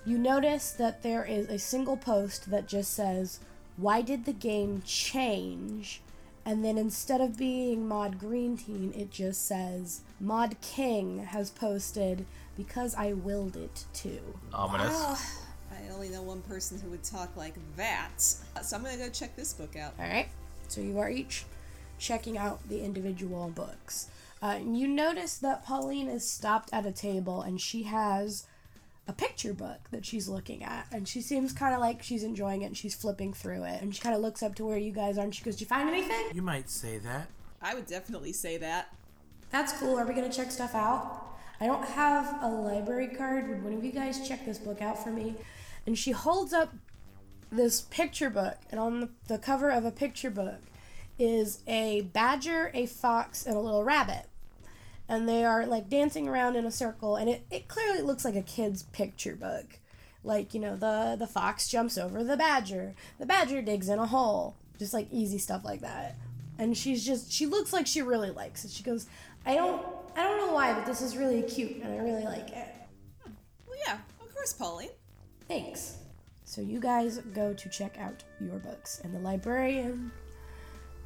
[0.05, 3.41] you notice that there is a single post that just says
[3.77, 6.01] why did the game change?
[6.45, 12.25] And then instead of being mod green teen it just says mod king has posted
[12.57, 14.19] because i willed it to
[14.53, 14.93] Ominous.
[14.95, 15.46] Oh,
[15.77, 18.21] I only know one person who would talk like that.
[18.21, 19.95] So I'm gonna go check this book out.
[19.99, 20.29] All right.
[20.69, 21.45] So you are each
[21.99, 24.09] checking out the individual books.
[24.43, 28.47] Uh, and you notice that Pauline is stopped at a table and she has
[29.09, 30.87] a picture book that she's looking at.
[30.93, 33.81] And she seems kind of like she's enjoying it and she's flipping through it.
[33.81, 35.63] And she kind of looks up to where you guys are and she goes, Did
[35.63, 36.31] you find anything?
[36.35, 37.29] You might say that.
[37.63, 38.95] I would definitely say that.
[39.51, 39.97] That's cool.
[39.97, 41.23] Are we going to check stuff out?
[41.61, 43.49] I don't have a library card.
[43.49, 45.37] Would one of you guys check this book out for me?
[45.87, 46.75] And she holds up
[47.51, 50.61] this picture book, and on the, cover of a picture book
[51.19, 54.27] is a badger, a fox, and a little rabbit.
[55.09, 58.35] And they are like dancing around in a circle, and it, it clearly looks like
[58.35, 59.79] a kid's picture book.
[60.25, 64.07] Like, you know, the, the fox jumps over the badger, the badger digs in a
[64.07, 64.57] hole.
[64.79, 66.17] Just like easy stuff like that.
[66.59, 68.71] And she's just, she looks like she really likes it.
[68.71, 69.07] She goes,
[69.47, 69.85] I don't,
[70.17, 72.69] I don't know why, but this is really cute, and I really like it.
[73.67, 74.91] Well, yeah, of course, Pauline.
[75.49, 75.99] Thanks.
[76.45, 80.13] So you guys go to check out your books, and the librarian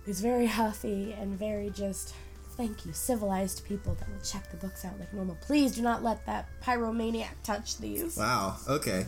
[0.06, 2.14] is very huffy and very just
[2.56, 5.36] thank you, civilized people that will check the books out like normal.
[5.40, 8.18] Please do not let that pyromaniac touch these.
[8.18, 8.56] Wow.
[8.68, 9.06] Okay.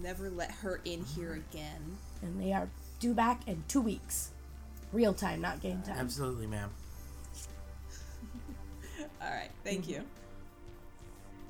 [0.00, 1.96] Never let her in here again.
[2.22, 2.68] And they are
[3.00, 4.30] due back in two weeks.
[4.92, 5.96] Real time, not game time.
[5.98, 6.70] Absolutely, ma'am.
[9.20, 10.02] All right, thank you.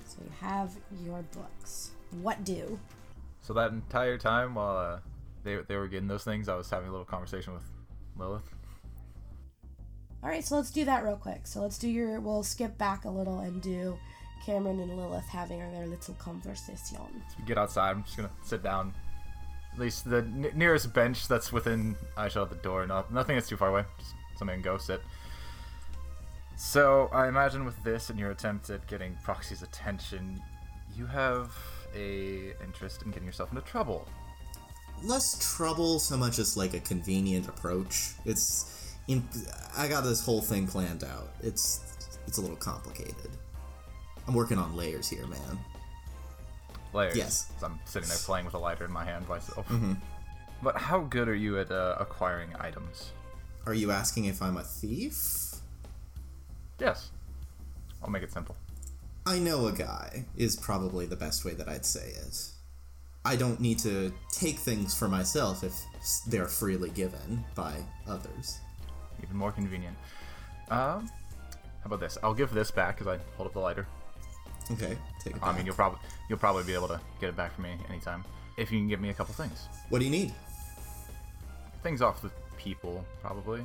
[0.06, 0.72] So you have
[1.04, 1.90] your books.
[2.22, 2.78] What do?
[3.40, 4.98] So that entire time while uh,
[5.42, 7.64] they they were getting those things, I was having a little conversation with
[8.16, 8.48] Lilith.
[10.22, 11.46] All right, so let's do that real quick.
[11.46, 12.20] So let's do your.
[12.20, 13.98] We'll skip back a little and do
[14.44, 16.76] Cameron and Lilith having their little conversation.
[16.86, 17.06] So
[17.38, 17.90] we get outside.
[17.90, 18.94] I'm just gonna sit down.
[19.74, 22.86] At least the n- nearest bench that's within eyeshot of the door.
[22.86, 23.84] Not nothing that's too far away.
[23.98, 25.02] Just something can go sit.
[26.56, 30.40] So I imagine with this and your attempt at getting Proxy's attention,
[30.96, 31.52] you have
[31.94, 34.08] a interest in getting yourself into trouble.
[35.02, 38.12] Less trouble so much as like a convenient approach.
[38.24, 38.70] It's.
[39.06, 39.22] In,
[39.76, 41.30] I got this whole thing planned out.
[41.42, 43.30] It's it's a little complicated.
[44.26, 45.58] I'm working on layers here, man.
[46.94, 47.16] Layers.
[47.16, 47.52] Yes.
[47.62, 49.70] I'm sitting there playing with a lighter in my hand myself.
[50.62, 53.10] But how good are you at uh, acquiring items?
[53.66, 55.56] Are you asking if I'm a thief?
[56.78, 57.10] Yes.
[58.02, 58.56] I'll make it simple.
[59.26, 62.50] I know a guy is probably the best way that I'd say it.
[63.24, 65.74] I don't need to take things for myself if
[66.26, 67.74] they're freely given by
[68.06, 68.58] others.
[69.22, 69.96] Even more convenient.
[70.68, 72.18] Um, how about this?
[72.22, 73.86] I'll give this back because I hold up the lighter.
[74.70, 75.42] Okay, take it.
[75.42, 78.24] I mean, you'll probably you'll probably be able to get it back from me anytime
[78.58, 79.68] if you can give me a couple things.
[79.88, 80.34] What do you need?
[81.82, 83.62] Things off the people, probably.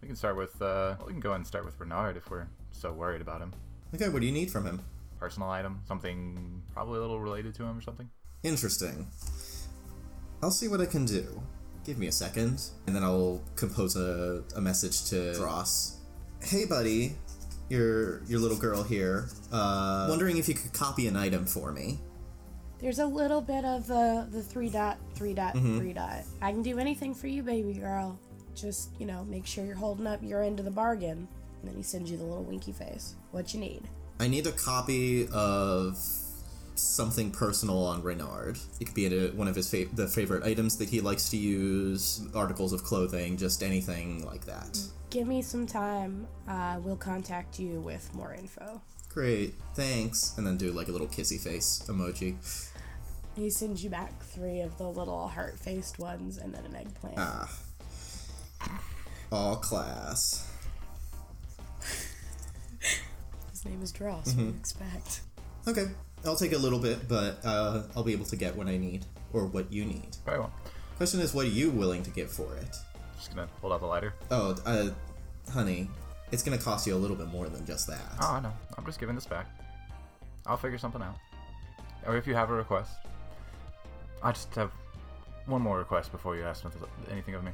[0.00, 0.60] We can start with.
[0.60, 3.52] Uh, we can go ahead and start with Renard if we're so worried about him.
[3.94, 4.80] Okay, what do you need from him?
[5.18, 8.08] Personal item, something probably a little related to him or something.
[8.42, 9.06] Interesting.
[10.42, 11.42] I'll see what I can do.
[11.84, 15.98] Give me a second, and then I'll compose a, a message to Dross.
[16.40, 17.16] Hey, buddy.
[17.68, 19.28] your your little girl here.
[19.50, 21.98] Uh, wondering if you could copy an item for me.
[22.80, 26.24] There's a little bit of the the three dot three dot three dot.
[26.40, 28.18] I can do anything for you, baby girl.
[28.54, 31.26] Just you know, make sure you're holding up your end of the bargain.
[31.62, 33.14] And then he sends you the little winky face.
[33.30, 33.82] What you need?
[34.18, 35.96] I need a copy of
[36.74, 38.58] something personal on Renard.
[38.80, 41.36] It could be a, one of his fa- the favorite items that he likes to
[41.36, 44.78] use, articles of clothing, just anything like that.
[45.10, 46.26] Give me some time.
[46.48, 48.80] Uh, we'll contact you with more info.
[49.08, 50.34] Great, thanks.
[50.36, 52.34] And then do like a little kissy face emoji.
[53.36, 57.18] He sends you back three of the little heart faced ones and then an eggplant.
[57.18, 57.58] Ah.
[59.30, 60.51] All class.
[63.62, 64.26] His name is Dross.
[64.26, 65.20] What do you expect?
[65.68, 65.86] Okay,
[66.24, 69.06] I'll take a little bit, but uh, I'll be able to get what I need
[69.32, 70.16] or what you need.
[70.26, 70.52] Very well.
[70.96, 72.76] Question is, what are you willing to give for it?
[73.16, 74.14] Just gonna hold out the lighter.
[74.32, 74.90] Oh, uh,
[75.52, 75.88] honey,
[76.32, 78.02] it's gonna cost you a little bit more than just that.
[78.20, 78.52] Oh, I know.
[78.76, 79.46] I'm just giving this back.
[80.44, 81.14] I'll figure something out.
[82.04, 82.90] Or if you have a request.
[84.24, 84.72] I just have
[85.46, 86.64] one more request before you ask
[87.12, 87.52] anything of me.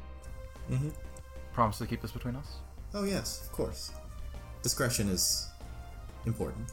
[0.71, 0.89] Mm-hmm.
[1.53, 2.57] Promise to keep this between us?
[2.95, 3.93] Oh yes, of course.
[4.63, 5.49] Discretion is
[6.27, 6.67] important.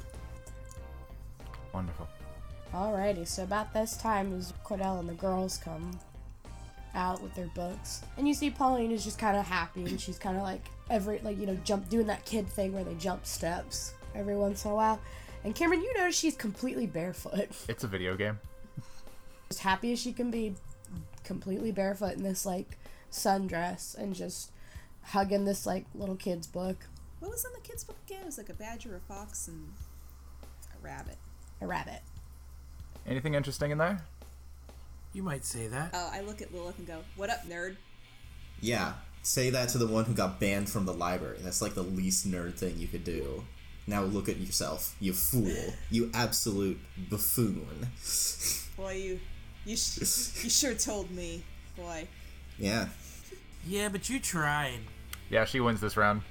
[1.73, 2.08] Wonderful.
[2.73, 5.97] Alrighty, so about this time is Cordell and the girls come
[6.93, 8.01] out with their books.
[8.17, 11.19] And you see Pauline is just kind of happy and she's kind of like every,
[11.19, 14.71] like, you know, jump, doing that kid thing where they jump steps every once in
[14.71, 14.99] a while.
[15.43, 17.49] And Cameron, you notice she's completely barefoot.
[17.69, 18.39] It's a video game.
[19.49, 20.55] As happy as she can be,
[21.23, 22.77] completely barefoot in this, like,
[23.12, 24.51] sundress and just
[25.03, 26.77] hugging this, like, little kid's book.
[27.25, 28.21] What was in the kids' book again?
[28.21, 29.73] It was like a badger, a fox, and
[30.75, 31.17] a rabbit.
[31.59, 32.01] A rabbit.
[33.07, 34.05] Anything interesting in there?
[35.11, 35.89] You might say that.
[35.95, 37.77] Oh, I look at Lilith and go, "What up, nerd?"
[38.61, 41.39] Yeah, say that to the one who got banned from the library.
[41.41, 43.43] That's like the least nerd thing you could do.
[43.88, 47.88] Now look at yourself, you fool, you absolute buffoon.
[48.77, 49.19] Boy, you,
[49.65, 51.43] you, sh- you sure told me,
[51.75, 52.07] boy.
[52.59, 52.89] Yeah,
[53.65, 54.81] Yeah, but you tried.
[55.31, 56.21] Yeah, she wins this round.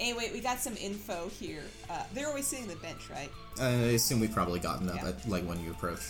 [0.00, 1.62] Anyway, we got some info here.
[1.90, 3.30] Uh, they're always sitting on the bench, right?
[3.60, 5.08] I assume we've probably gotten up Yeah.
[5.08, 6.00] at like when you approach.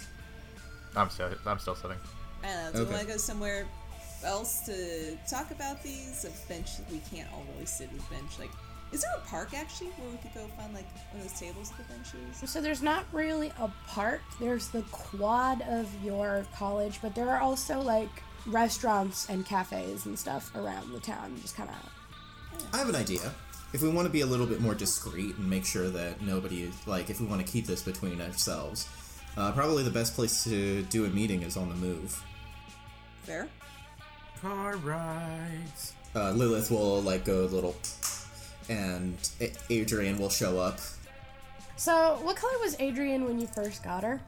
[0.96, 1.96] I'm still I'm still sitting.
[2.44, 2.72] I don't know.
[2.72, 2.88] Do Okay.
[2.90, 3.66] we want to go somewhere
[4.24, 6.24] else to talk about these?
[6.24, 8.38] A bench we can't all really sit at the bench.
[8.38, 8.50] Like,
[8.92, 11.72] is there a park actually where we could go find like one of those tables
[11.76, 12.48] with the benches?
[12.50, 14.20] So there's not really a park.
[14.38, 18.08] There's the quad of your college, but there are also like
[18.46, 21.36] restaurants and cafes and stuff around the town.
[21.42, 22.64] Just kind of.
[22.72, 23.32] I have an idea.
[23.72, 26.72] If we want to be a little bit more discreet and make sure that nobody,
[26.86, 28.88] like, if we want to keep this between ourselves,
[29.36, 32.20] uh, probably the best place to do a meeting is on the move.
[33.22, 33.48] Fair.
[34.42, 35.94] Car rides.
[36.16, 37.76] Uh, Lilith will, like, go a little,
[38.68, 39.16] and
[39.68, 40.80] Adrian will show up.
[41.76, 44.20] So what color was Adrian when you first got her?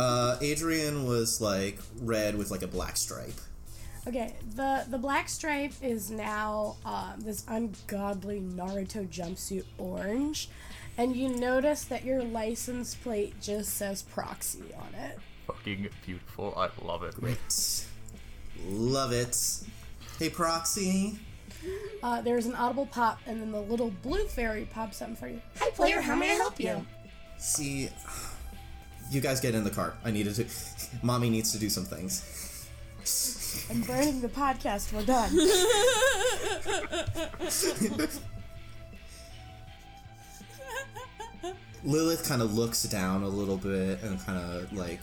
[0.00, 3.40] Uh, Adrian was, like, red with, like, a black stripe.
[4.06, 10.48] Okay, the the black stripe is now um, this ungodly Naruto jumpsuit orange,
[10.96, 15.18] and you notice that your license plate just says proxy on it.
[15.46, 16.54] Fucking beautiful.
[16.56, 17.14] I love it.
[17.16, 17.86] Great.
[18.66, 19.36] Love it.
[20.18, 21.18] Hey, Proxy.
[22.02, 25.40] Uh, there's an audible pop, and then the little blue fairy pops up for you.
[25.58, 26.00] Hi, player.
[26.00, 26.86] How may I help you?
[27.38, 27.90] See,
[29.10, 29.94] you guys get in the car.
[30.04, 30.46] I needed to.
[31.02, 32.68] Mommy needs to do some things.
[33.70, 34.92] I'm burning the podcast.
[34.92, 35.30] We're done.
[41.84, 45.00] Lilith kind of looks down a little bit and kind of like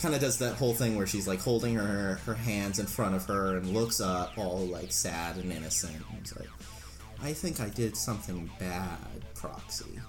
[0.00, 3.14] kind of does that whole thing where she's like holding her her hands in front
[3.14, 6.48] of her and looks up all like sad and innocent and it's like
[7.22, 8.98] I think I did something bad,
[9.34, 10.00] Proxy.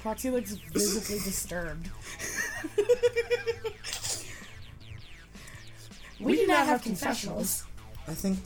[0.00, 1.88] Proxy looks visibly disturbed.
[6.22, 7.64] We do not have confessionals.
[8.06, 8.38] I think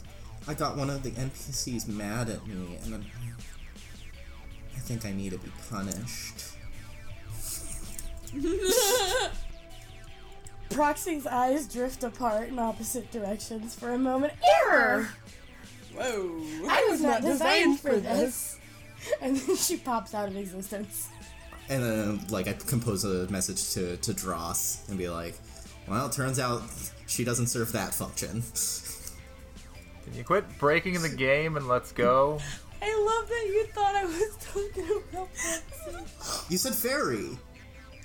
[0.49, 3.05] I got one of the NPCs mad at me and I'm,
[4.75, 6.45] I think I need to be punished.
[10.71, 14.35] Proxy's eyes drift apart in opposite directions for a moment.
[14.63, 15.09] Error!
[15.95, 16.43] Whoa.
[16.69, 18.59] I was not designed for this.
[19.21, 21.09] And then she pops out of existence.
[21.69, 25.39] And then, like, I compose a message to, to Dross and be like,
[25.89, 26.63] well, it turns out
[27.07, 28.43] she doesn't serve that function.
[30.05, 32.39] Can you quit breaking the game and let's go?
[32.83, 36.45] I love that you thought I was talking about Proxy.
[36.51, 37.39] You said fairy.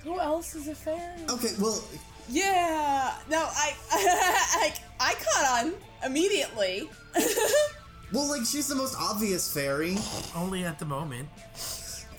[0.04, 1.22] Who else is a fairy?
[1.30, 1.84] Okay, well,
[2.30, 3.14] Yeah.
[3.30, 5.74] No, I, I, I caught on
[6.06, 6.90] immediately.
[8.14, 9.96] Well, like she's the most obvious fairy.
[10.36, 11.30] Only at the moment.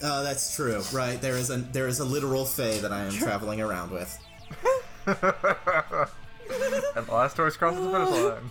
[0.03, 1.21] Uh, that's true, right?
[1.21, 4.19] There is a there is a literal fae that I am traveling around with.
[6.95, 8.51] And the last horse crosses the finish line.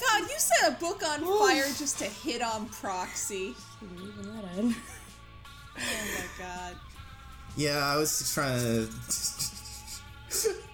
[0.00, 3.54] God, you set a book on fire just to hit on Proxy.
[3.82, 4.74] Leaving that in.
[5.76, 6.76] Oh my god.
[7.56, 8.88] Yeah, I was just trying to.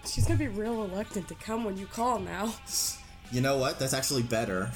[0.07, 2.55] She's gonna be real reluctant to come when you call now.
[3.32, 3.78] You know what?
[3.78, 4.70] That's actually better.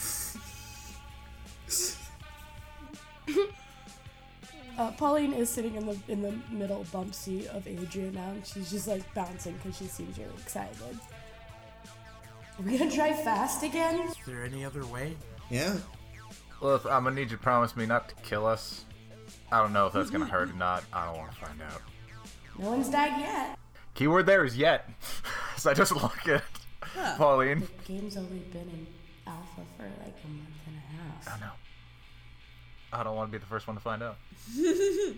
[4.79, 8.47] Uh, Pauline is sitting in the in the middle bump seat of Adrian now, and
[8.47, 10.77] she's just like bouncing because she seems really excited.
[12.59, 14.09] Are we gonna drive fast again?
[14.09, 15.17] Is there any other way?
[15.51, 15.77] Yeah.
[16.61, 18.85] Lilith, I'm gonna need you to promise me not to kill us.
[19.51, 20.85] I don't know if that's gonna hurt or not.
[20.93, 21.83] I don't want to find out.
[22.57, 23.59] No one's died yet.
[23.95, 24.89] Keyword there is yet.
[25.57, 26.45] so I just look at
[27.17, 27.61] Pauline.
[27.61, 28.87] The game's only been in
[29.27, 31.37] alpha for like a month and a half.
[31.37, 31.53] I know.
[32.93, 34.17] I don't want to be the first one to find out.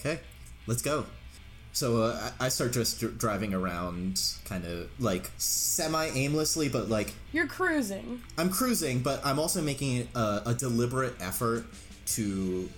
[0.00, 0.20] Okay,
[0.68, 1.06] let's go.
[1.72, 6.88] So uh, I I start just dr- driving around, kind of like semi aimlessly, but
[6.88, 8.22] like You're cruising.
[8.36, 11.66] I'm cruising, but I'm also making a, a deliberate effort
[12.14, 12.68] to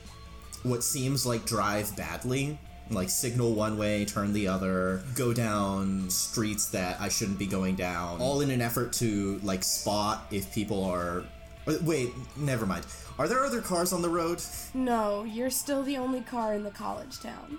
[0.63, 2.59] what seems like drive badly.
[2.91, 7.77] Like signal one way, turn the other, go down streets that I shouldn't be going
[7.77, 11.23] down, all in an effort to like spot if people are.
[11.69, 12.85] uh, Wait, never mind.
[13.21, 14.41] Are there other cars on the road?
[14.73, 17.59] No, you're still the only car in the college town.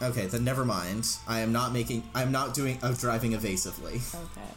[0.00, 1.16] Okay, then never mind.
[1.26, 2.08] I am not making.
[2.14, 2.78] I am not doing.
[2.80, 3.94] of driving evasively.
[4.14, 4.48] Okay.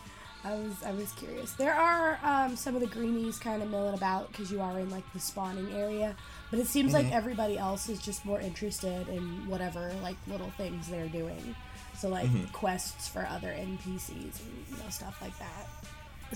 [0.44, 1.54] I was I was curious.
[1.54, 4.92] There are um, some of the greenies kind of milling about because you are in
[4.92, 6.16] like the spawning area,
[6.52, 10.88] but it seems like everybody else is just more interested in whatever like little things
[10.88, 11.56] they're doing.
[11.98, 15.68] So like quests for other NPCs and you know stuff like that.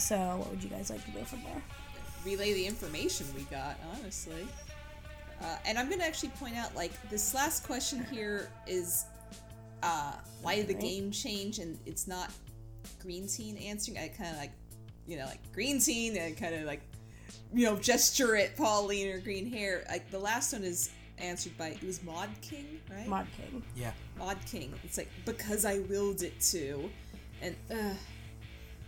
[0.01, 1.61] So what would you guys like to do from there?
[2.25, 4.47] Relay the information we got, honestly.
[5.41, 9.05] Uh, and I'm gonna actually point out, like, this last question here is,
[9.83, 12.31] uh, why did the game change and it's not
[13.01, 13.97] Green Teen answering?
[13.97, 14.51] I kind of like,
[15.07, 16.81] you know, like Green Teen and kind of like,
[17.53, 19.83] you know, gesture at Pauline or green hair.
[19.89, 23.07] Like the last one is answered by it was Mod King, right?
[23.07, 23.63] Mod King.
[23.75, 23.91] Yeah.
[24.17, 24.73] Mod King.
[24.83, 26.89] It's like because I willed it to,
[27.41, 27.93] and uh,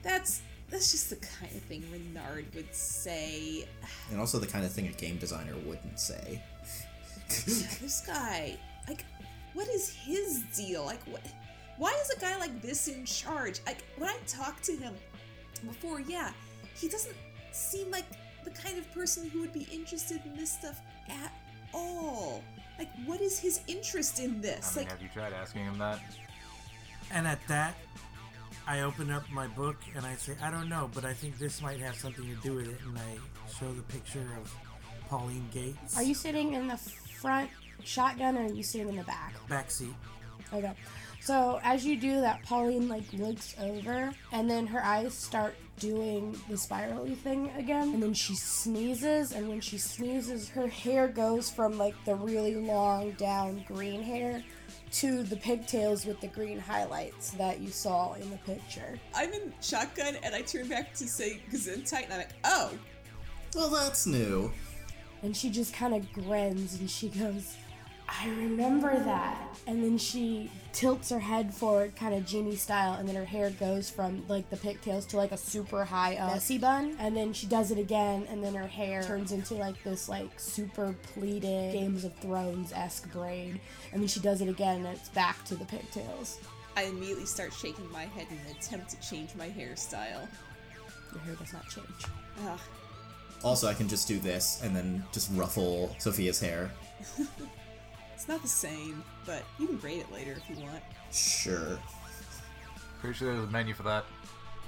[0.02, 3.68] that's that's just the kind of thing Renard would say.
[4.12, 6.42] And also the kind of thing a game designer wouldn't say.
[7.30, 8.58] This guy,
[8.88, 9.06] like,
[9.54, 10.86] what is his deal?
[10.86, 11.22] Like, what?
[11.78, 13.60] Why is a guy like this in charge?
[13.66, 14.94] Like, when I talked to him
[15.66, 16.32] before, yeah,
[16.76, 17.16] he doesn't
[17.52, 18.06] seem like
[18.44, 21.34] the kind of person who would be interested in this stuff at
[21.74, 22.44] all.
[22.78, 24.76] Like, what is his interest in this?
[24.76, 26.00] I mean, Like, have you tried asking him that?
[27.12, 27.76] And at that,
[28.66, 31.62] I open up my book and I say, I don't know, but I think this
[31.62, 32.80] might have something to do with it.
[32.88, 33.18] And I
[33.60, 34.54] show the picture of
[35.10, 35.98] Pauline Gates.
[35.98, 37.50] Are you sitting in the front
[37.84, 39.34] shotgun or are you sitting in the back?
[39.50, 39.94] Back seat.
[40.54, 40.74] Okay.
[41.20, 46.38] So as you do that, Pauline like looks over, and then her eyes start doing
[46.50, 51.50] the spirally thing again, and then she sneezes, and when she sneezes, her hair goes
[51.50, 54.44] from like the really long down green hair
[54.94, 59.00] to the pigtails with the green highlights that you saw in the picture.
[59.16, 62.72] I'm in shotgun, and I turn back to say Gesundheit, and I'm like, oh,
[63.56, 64.52] Well, that's new.
[65.24, 67.56] And she just kind of grins and she goes,
[68.08, 69.38] I remember that.
[69.66, 73.50] And then she tilts her head forward, kind of genie style, and then her hair
[73.52, 76.96] goes from like the pigtails to like a super high uh, messy bun.
[77.00, 80.40] And then she does it again, and then her hair turns into like this like
[80.40, 83.60] super pleated Games of Thrones esque braid.
[83.92, 86.40] And then she does it again, and it's back to the pigtails.
[86.76, 90.28] I immediately start shaking my head in an attempt to change my hairstyle.
[91.12, 91.88] Your hair does not change.
[92.46, 92.60] Ugh.
[93.44, 96.72] Also, I can just do this and then just ruffle Sophia's hair.
[98.24, 100.82] It's not the same, but you can braid it later if you want.
[101.12, 101.78] Sure.
[103.02, 104.06] Pretty sure there's a menu for that.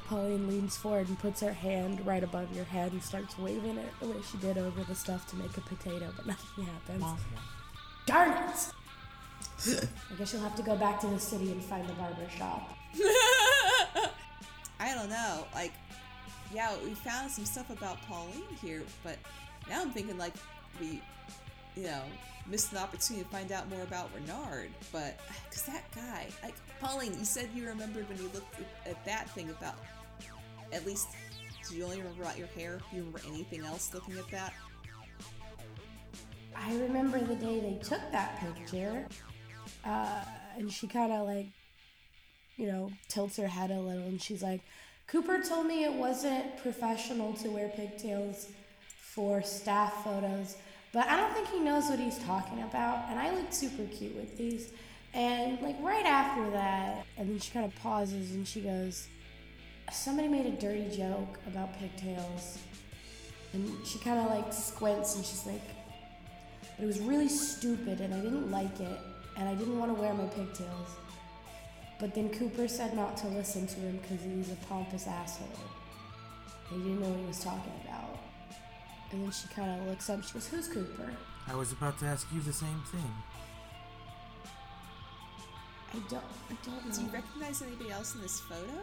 [0.08, 3.90] Pauline leans forward and puts her hand right above your head and starts waving it
[4.02, 7.22] the way she did over the stuff to make a potato, but nothing happens.
[8.06, 9.88] Darn it!
[10.12, 12.78] I guess you'll have to go back to the city and find the barber shop.
[14.82, 15.46] I don't know.
[15.54, 15.72] Like,
[16.54, 19.18] yeah, we found some stuff about Pauline here, but
[19.70, 20.34] now I'm thinking like
[20.78, 21.02] we,
[21.76, 22.02] you know,
[22.48, 24.70] missed an opportunity to find out more about Renard.
[24.92, 25.20] But
[25.50, 29.30] because that guy, like Pauline, you said you remembered when you looked at, at that
[29.32, 29.76] thing about.
[30.74, 31.08] At least,
[31.70, 32.80] do you only remember about your hair?
[32.90, 34.54] Do you remember anything else looking at that?
[36.56, 39.06] I remember the day they took that picture,
[39.84, 40.24] uh,
[40.58, 41.48] and she kind of like,
[42.56, 44.62] you know, tilts her head a little, and she's like,
[45.08, 48.48] Cooper told me it wasn't professional to wear pigtails
[48.98, 50.56] for staff photos,
[50.96, 53.10] but I don't think he knows what he's talking about.
[53.10, 54.72] And I look super cute with these.
[55.14, 59.10] And like right after that, and then she kind of pauses and she goes,
[59.92, 62.60] Somebody made a dirty joke about pigtails.
[63.52, 65.62] And she kind of like squints and she's like,
[66.78, 69.00] But it was really stupid and I didn't like it.
[69.38, 70.92] And I didn't want to wear my pigtails.
[72.00, 75.60] But then Cooper said not to listen to him because he's a pompous asshole.
[76.70, 78.25] He didn't know what he was talking about.
[79.16, 80.22] And then she kind of looks up.
[80.26, 81.10] She goes, "Who's Cooper?"
[81.48, 83.14] I was about to ask you the same thing.
[85.94, 86.24] I don't.
[86.50, 86.94] I don't know.
[86.94, 88.82] Do you recognize anybody else in this photo?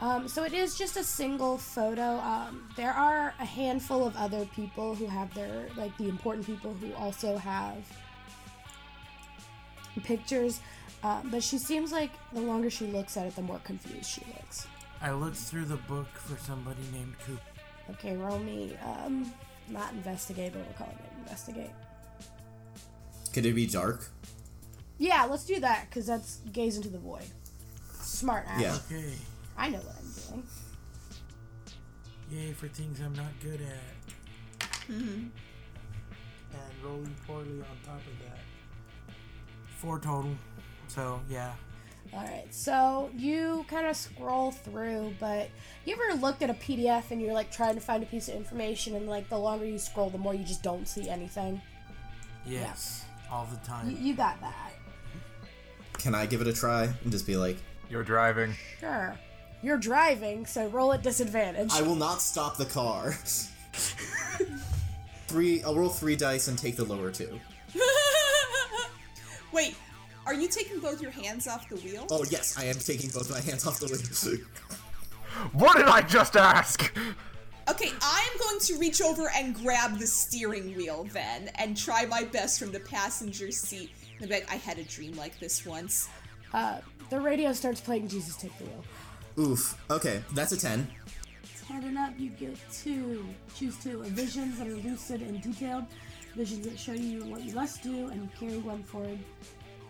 [0.00, 2.18] Um, so it is just a single photo.
[2.18, 6.74] Um, there are a handful of other people who have their like the important people
[6.74, 7.78] who also have
[10.02, 10.60] pictures.
[11.02, 14.22] Uh, but she seems like the longer she looks at it, the more confused she
[14.34, 14.66] looks.
[15.00, 17.40] I looked through the book for somebody named Coop.
[17.90, 18.76] Okay, roll me.
[18.84, 19.32] Um,
[19.68, 21.70] not investigate, but we'll call it investigate.
[23.32, 24.08] Could it be dark?
[24.98, 27.24] Yeah, let's do that because that's gaze into the void.
[28.00, 28.60] Smart ass.
[28.60, 28.76] Yeah.
[28.86, 29.12] Okay.
[29.56, 30.46] I know what I'm doing.
[32.30, 34.88] Yay for things I'm not good at.
[34.88, 35.30] And
[36.82, 38.38] rolling poorly on top of that.
[39.78, 40.36] Four total.
[40.88, 41.52] So, yeah.
[42.14, 45.48] All right, so you kind of scroll through, but
[45.84, 48.36] you ever looked at a PDF and you're like trying to find a piece of
[48.36, 51.60] information, and like the longer you scroll, the more you just don't see anything?
[52.46, 53.04] Yes.
[53.32, 53.98] All the You, time.
[54.00, 54.70] you got that.
[55.98, 57.56] Can I give it a try and just be like,
[57.90, 58.54] You're driving.
[58.78, 59.16] Sure.
[59.62, 61.72] You're driving, so roll at disadvantage.
[61.72, 63.12] I will not stop the car.
[65.26, 65.62] three.
[65.64, 67.40] I'll roll three dice and take the lower two.
[69.52, 69.74] Wait,
[70.26, 72.06] are you taking both your hands off the wheel?
[72.10, 74.38] Oh yes, I am taking both my hands off the wheel.
[75.52, 76.96] What did I just ask?
[77.68, 82.24] Okay, I'm going to reach over and grab the steering wheel then, and try my
[82.24, 83.90] best from the passenger seat.
[84.22, 86.08] I bet I had a dream like this once.
[86.52, 86.78] Uh,
[87.10, 88.84] the radio starts playing Jesus Take the Wheel.
[89.38, 89.82] Oof.
[89.90, 90.86] Okay, that's a ten.
[91.66, 93.24] Ten and up, you get two.
[93.56, 94.02] Choose two.
[94.04, 95.84] Visions that are lucid and detailed.
[96.36, 99.18] Visions that show you what you must do, and you carry one forward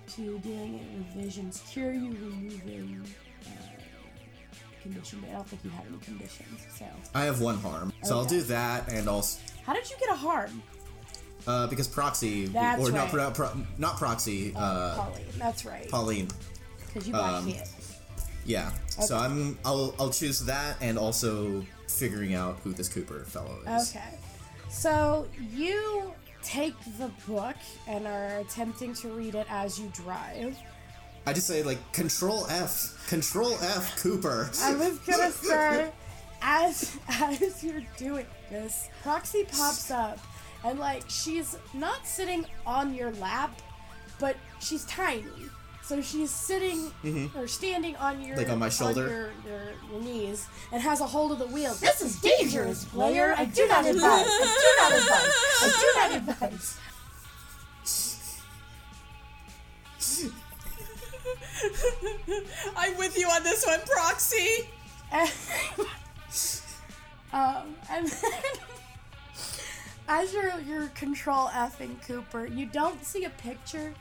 [0.08, 1.62] to doing it with visions.
[1.70, 3.04] Cure you, removing
[3.46, 6.66] uh, condition, but I don't think you have any conditions.
[6.78, 10.10] So, I have one harm, so I'll do that and also how did you get
[10.10, 10.62] a harm?
[11.46, 13.32] uh, because proxy That's or not right.
[13.34, 14.52] pro, pro, not proxy.
[14.54, 15.24] Uh, Pauline.
[15.38, 15.88] That's right.
[15.90, 16.28] Pauline.
[16.86, 17.68] Because you got um, hit.
[18.44, 18.70] Yeah.
[18.88, 23.90] So I'm I'll I'll choose that and also figuring out who this Cooper fellow is.
[23.90, 24.18] Okay.
[24.68, 26.12] So you
[26.44, 27.56] take the book
[27.88, 30.56] and are attempting to read it as you drive.
[31.26, 34.50] I just say like Control F, Control F, Cooper.
[34.60, 35.90] I was gonna say,
[36.42, 40.18] as as you're doing this, Proxy pops up,
[40.64, 43.58] and like she's not sitting on your lap,
[44.20, 45.24] but she's tiny.
[45.84, 46.90] So she's sitting
[47.36, 48.44] or standing on your Mm-hmm.
[48.44, 49.06] Like on my shoulder?
[49.06, 49.62] your, your,
[49.92, 51.74] your knees, and has a hold of the wheel.
[51.74, 53.34] This is dangerous, player.
[53.36, 54.26] I do not advise.
[54.26, 55.32] I do not advise.
[55.60, 56.78] I do not advise.
[62.76, 64.68] I'm with you on this one, Proxy!
[67.32, 68.32] um, and then
[70.08, 73.94] as you're, you're control Fing Cooper, you don't see a picture,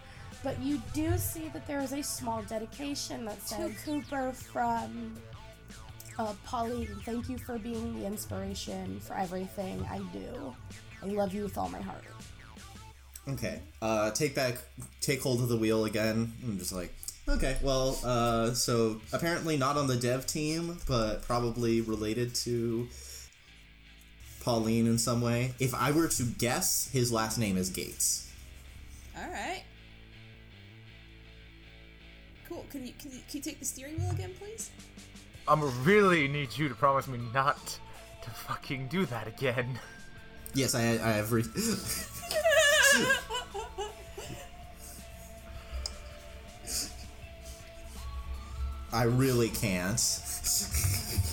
[0.44, 5.16] but you do see that there is a small dedication that says to Cooper from
[6.20, 6.96] uh, Pauline.
[7.06, 10.54] Thank you for being the inspiration for everything I do.
[11.02, 12.04] I love you with all my heart.
[13.28, 13.62] Okay.
[13.82, 14.58] Uh, take back,
[15.02, 16.34] take hold of the wheel again.
[16.44, 16.94] I'm just like,
[17.28, 22.88] okay, well, uh, so apparently not on the dev team, but probably related to
[24.42, 25.54] Pauline in some way.
[25.60, 28.30] If I were to guess, his last name is Gates.
[29.18, 29.64] Alright.
[32.54, 32.66] Cool.
[32.70, 34.70] Can you, can you can you take the steering wheel again, please?
[35.48, 37.80] I'm really need you to promise me not
[38.22, 39.80] to fucking do that again.
[40.54, 41.32] Yes, I, I have.
[41.32, 41.44] Re-
[48.94, 50.00] I really can't.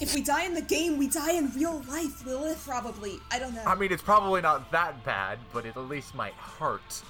[0.00, 3.18] If we die in the game, we die in real life, Lilith, probably.
[3.30, 3.62] I don't know.
[3.66, 7.02] I mean, it's probably not that bad, but it at least might hurt.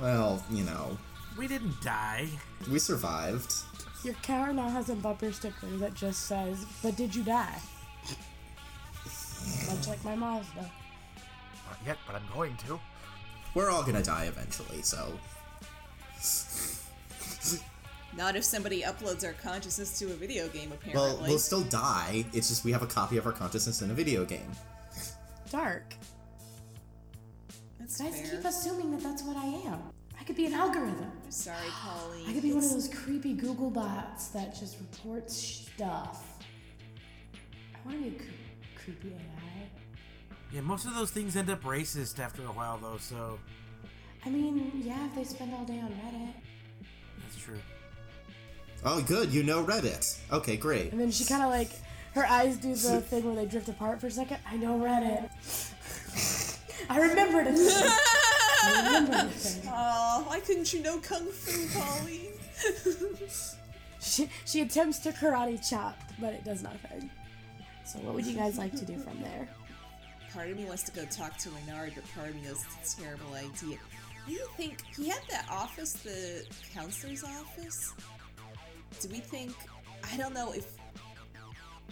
[0.00, 0.98] Well, you know,
[1.36, 2.28] We didn't die.
[2.70, 3.52] we survived.
[4.04, 7.58] Your car now has a bumper sticker that just says, But did you die?
[9.68, 10.60] Much like my Mazda.
[10.60, 12.80] Not yet, but I'm going to.
[13.54, 15.12] We're all gonna die eventually, so.
[18.16, 20.94] Not if somebody uploads our consciousness to a video game, apparently.
[20.94, 22.24] Well, we'll still die.
[22.32, 24.50] It's just we have a copy of our consciousness in a video game.
[25.50, 25.94] Dark.
[27.78, 28.36] That's Guys fair.
[28.36, 29.80] keep assuming that that's what I am.
[30.26, 31.12] I could be an algorithm.
[31.28, 32.28] Sorry, Pauline.
[32.28, 36.42] I could be one of those creepy Google bots that just reports stuff.
[37.72, 39.68] I want to be a cre- creepy AI.
[40.52, 43.38] Yeah, most of those things end up racist after a while, though, so
[44.24, 46.32] I mean, yeah, if they spend all day on Reddit.
[47.22, 47.60] that's true.
[48.84, 49.32] Oh, good.
[49.32, 50.18] You know Reddit.
[50.32, 50.90] Okay, great.
[50.90, 51.70] And then she kind of like,
[52.14, 54.38] her eyes do the thing where they drift apart for a second.
[54.44, 55.30] I know Reddit.
[56.90, 58.00] I remembered it.
[58.66, 59.60] I remembered it.
[59.68, 62.32] Aw, why couldn't you know Kung Fu, Pauline?
[63.98, 67.10] She, she attempts to karate chop, but it does nothing.
[67.84, 69.48] So what would you guys like to do from there?
[70.36, 72.92] part of me wants to go talk to Renard, but part of me knows it's
[72.92, 73.78] a terrible idea.
[74.26, 76.44] Do you think he had that office, the
[76.74, 77.94] counselor's office?
[79.00, 79.52] Do we think
[80.04, 80.76] I don't know if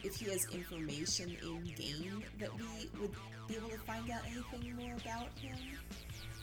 [0.03, 3.13] if he has information in game that we would
[3.49, 5.57] be able to find out anything more about him?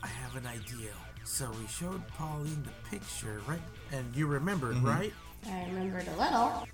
[0.02, 0.90] I have an idea.
[1.24, 3.60] So we showed Pauline the picture, right?
[3.92, 4.86] And you remembered, Mm-hmm.
[4.86, 5.12] right?
[5.46, 6.68] I remembered a little.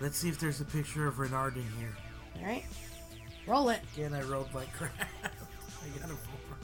[0.00, 1.94] Let's see if there's a picture of Renard in here.
[2.40, 2.64] All right,
[3.46, 3.80] roll it.
[3.94, 4.92] Again, I rolled like crap.
[5.22, 6.56] I got a four.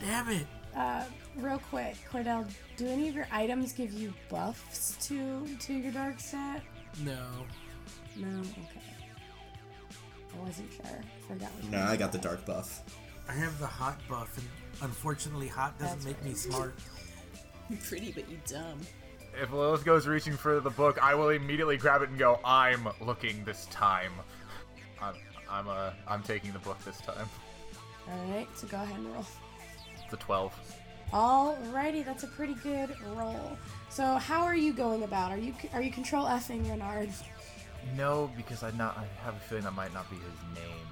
[0.00, 0.46] Damn it!
[0.76, 1.04] Uh,
[1.36, 2.46] real quick, Cordell,
[2.76, 6.62] do any of your items give you buffs to to your dark stat?
[7.04, 7.18] No.
[8.16, 8.40] No.
[8.40, 8.80] Okay.
[10.34, 10.84] I wasn't sure.
[11.00, 11.50] I forgot.
[11.70, 12.24] No, I got the had.
[12.26, 12.82] dark buff.
[13.28, 14.46] I have the hot buff, and
[14.82, 16.74] unfortunately, hot doesn't That's make me smart.
[17.70, 18.80] You're pretty, but you dumb.
[19.40, 22.86] If Lilith goes reaching for the book, I will immediately grab it and go, I'm
[23.00, 24.12] looking this time.
[25.00, 25.14] I'm,
[25.50, 27.28] I'm, uh, I'm taking the book this time.
[28.08, 29.26] All right, so go ahead and roll.
[30.10, 30.76] The 12.
[31.12, 33.56] Alrighty, that's a pretty good roll.
[33.88, 35.30] So how are you going about?
[35.30, 37.10] Are you are you control effing Renard?
[37.96, 40.86] No, because I not I have a feeling that might not be his name.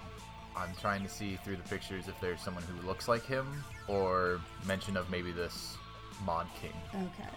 [0.57, 4.41] I'm trying to see through the pictures if there's someone who looks like him or
[4.67, 5.77] mention of maybe this
[6.25, 6.73] Mod King.
[6.95, 7.31] Okay.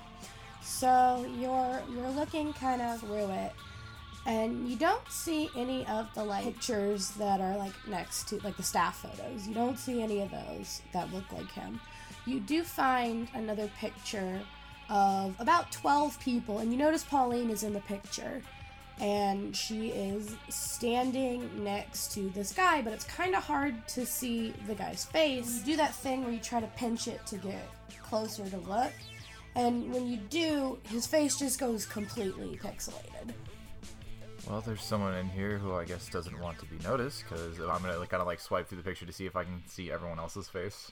[0.61, 3.53] So you're you're looking kind of through it,
[4.25, 8.57] and you don't see any of the like pictures that are like next to like
[8.57, 9.47] the staff photos.
[9.47, 11.79] You don't see any of those that look like him.
[12.25, 14.41] You do find another picture
[14.89, 18.41] of about 12 people, and you notice Pauline is in the picture.
[18.99, 24.53] And she is standing next to this guy, but it's kind of hard to see
[24.67, 25.59] the guy's face.
[25.59, 27.67] You do that thing where you try to pinch it to get
[28.01, 28.93] closer to look.
[29.55, 33.33] And when you do, his face just goes completely pixelated.
[34.47, 37.81] Well, there's someone in here who I guess doesn't want to be noticed because I'm
[37.81, 39.91] gonna like, kind of like swipe through the picture to see if I can see
[39.91, 40.91] everyone else's face.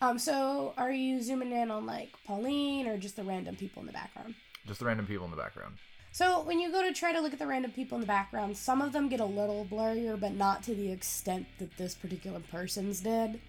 [0.00, 3.86] Um, so are you zooming in on like Pauline or just the random people in
[3.86, 4.34] the background?
[4.66, 5.76] Just the random people in the background.
[6.12, 8.54] So when you go to try to look at the random people in the background,
[8.54, 12.40] some of them get a little blurrier, but not to the extent that this particular
[12.50, 13.40] person's did.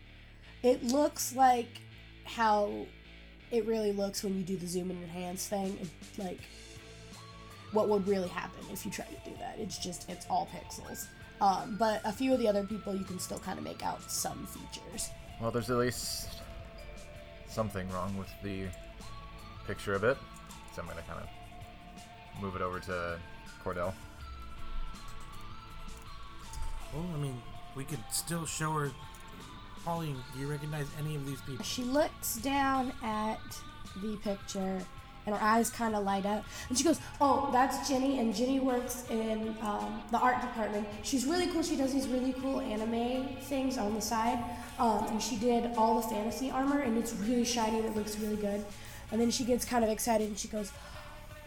[0.64, 1.68] It looks like
[2.24, 2.86] how
[3.52, 5.78] it really looks when you do the zoom and enhance thing.
[5.82, 6.40] It, like
[7.74, 9.58] what would really happen if you try to do that.
[9.60, 11.08] It's just it's all pixels.
[11.42, 14.10] Um, but a few of the other people you can still kind of make out
[14.10, 15.10] some features.
[15.42, 16.30] Well, there's at least
[17.50, 18.68] something wrong with the
[19.68, 20.18] picture a bit,
[20.74, 21.28] so I'm gonna kind of
[22.42, 23.20] move it over to
[23.64, 23.94] Cordell.
[26.94, 27.42] Well, I mean,
[27.76, 28.92] we could still show her.
[29.84, 31.66] Pauline, do you recognize any of these people?
[31.66, 33.40] She looks down at
[34.02, 34.80] the picture
[35.26, 36.44] and her eyes kind of light up.
[36.70, 38.20] And she goes, Oh, that's Jenny.
[38.20, 40.88] And Jenny works in um, the art department.
[41.02, 41.64] She's really cool.
[41.64, 44.44] She does these really cool anime things on the side.
[44.80, 48.18] Um, and she did all the fantasy armor, and it's really shiny and it looks
[48.18, 48.66] really good.
[49.12, 50.72] And then she gets kind of excited and she goes,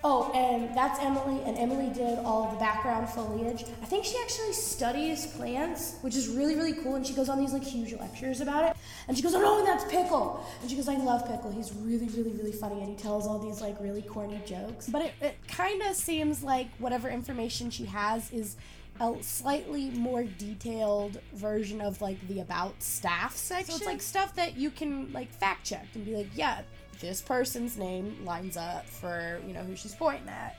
[0.08, 3.64] Oh, and that's Emily, and Emily did all the background foliage.
[3.82, 6.94] I think she actually studies plants, which is really, really cool.
[6.94, 8.76] And she goes on these like huge lectures about it.
[9.08, 10.46] And she goes, Oh no, and that's Pickle.
[10.60, 11.50] And she goes, I love Pickle.
[11.50, 14.88] He's really, really, really funny, and he tells all these like really corny jokes.
[14.88, 18.54] But it, it kind of seems like whatever information she has is
[19.00, 23.72] a slightly more detailed version of like the about staff section.
[23.72, 26.62] So it's like stuff that you can like fact check and be like, yeah,
[27.00, 30.56] this person's name lines up for you know who she's pointing at.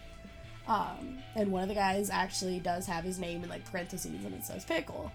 [0.67, 4.33] Um, and one of the guys actually does have his name in like parentheses and
[4.33, 5.11] it says pickle.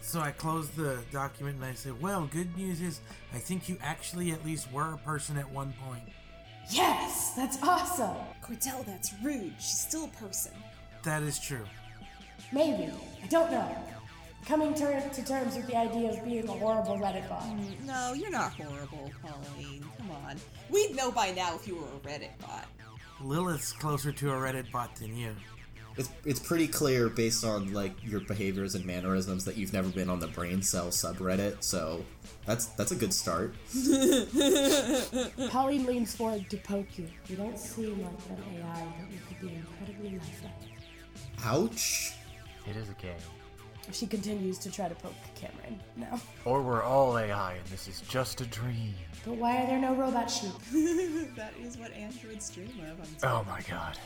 [0.00, 3.00] So I close the document and I say, Well, good news is
[3.34, 6.04] I think you actually at least were a person at one point.
[6.70, 8.16] Yes, that's awesome.
[8.42, 9.54] Cordell, that's rude.
[9.58, 10.52] She's still a person.
[11.02, 11.64] That is true.
[12.52, 13.76] Maybe I don't know.
[14.46, 17.42] Coming ter- to terms with the idea of being a horrible Reddit bot.
[17.42, 19.84] Mm, no, you're not horrible, Pauline.
[19.98, 20.36] Come on.
[20.70, 22.66] We'd know by now if you were a Reddit bot.
[23.20, 25.34] Lilith's closer to a Reddit bot than you.
[25.98, 30.10] It's it's pretty clear based on like your behaviors and mannerisms that you've never been
[30.10, 32.04] on the brain cell subreddit, so
[32.44, 33.54] that's that's a good start.
[35.50, 37.08] Pauline leans forward to poke you.
[37.28, 40.52] You don't seem like an AI, but you could be incredibly lifelike.
[41.44, 42.12] Ouch.
[42.68, 43.14] It is a game.
[43.92, 45.80] She continues to try to poke Cameron.
[45.96, 46.20] No.
[46.44, 48.94] Or we're all AI and this is just a dream.
[49.24, 50.52] But why are there no robot sheep?
[51.36, 53.24] that is what androids dream of.
[53.24, 53.98] I'm Oh my god.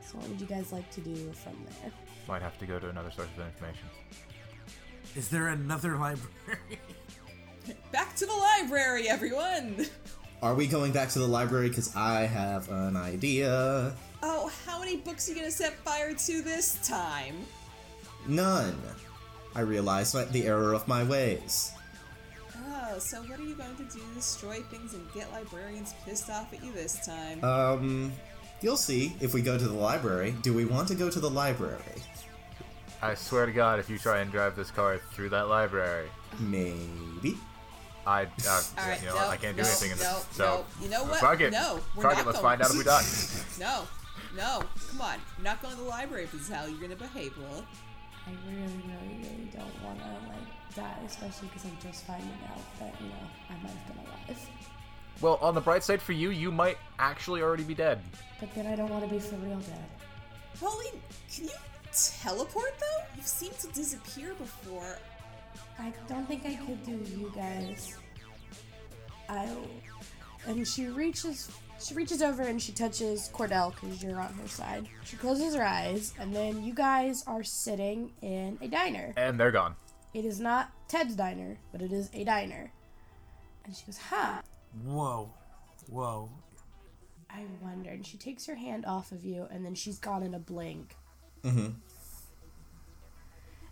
[0.00, 1.92] So what would you guys like to do from there?
[2.28, 3.88] Might have to go to another source of information.
[5.16, 6.58] Is there another library?
[7.92, 9.86] Back to the library, everyone!
[10.42, 11.68] Are we going back to the library?
[11.68, 13.94] Because I have an idea.
[14.22, 17.36] Oh, how many books are you gonna set fire to this time?
[18.26, 18.78] None.
[19.54, 21.72] I realize the error of my ways.
[22.56, 26.52] Oh, so what are you going to do destroy things and get librarians pissed off
[26.52, 27.42] at you this time?
[27.42, 28.12] Um,
[28.60, 30.34] you'll see if we go to the library.
[30.42, 32.02] Do we want to go to the library?
[33.02, 36.08] I swear to God, if you try and drive this car through that library,
[36.38, 37.36] Maybe.
[38.06, 38.26] I, uh,
[38.78, 40.06] All right, you know, no, I can't do no, anything in this.
[40.06, 40.84] no, so, no.
[40.84, 41.20] You know what?
[41.20, 41.52] Fuck it.
[41.52, 42.26] No, we're Fuck not it.
[42.26, 42.58] Let's going.
[42.58, 43.02] find out if we die.
[43.60, 43.86] No,
[44.36, 45.18] no, come on.
[45.36, 47.64] You're not going to the library if this is how you're gonna behave, Lilith.
[48.26, 52.78] I really, really, really don't want to like die, especially because I'm just finding out
[52.78, 53.14] that you know
[53.48, 54.48] I might have been alive.
[55.20, 58.00] Well, on the bright side for you, you might actually already be dead.
[58.38, 59.84] But then I don't want to be for real dead.
[60.58, 61.00] Pauline,
[61.32, 61.50] can you
[61.92, 63.04] teleport though?
[63.16, 64.98] You've seemed to disappear before.
[65.78, 67.96] I don't think I could do you guys.
[69.28, 69.48] I
[70.46, 71.50] and she reaches
[71.80, 74.88] she reaches over and she touches Cordell because you're on her side.
[75.04, 79.12] She closes her eyes and then you guys are sitting in a diner.
[79.16, 79.74] And they're gone.
[80.12, 82.72] It is not Ted's diner, but it is a diner.
[83.64, 84.42] And she goes, "Huh."
[84.84, 85.30] Whoa.
[85.88, 86.30] Whoa.
[87.28, 87.90] I wonder.
[87.90, 90.96] And she takes her hand off of you, and then she's gone in a blink.
[91.44, 91.68] Mm-hmm.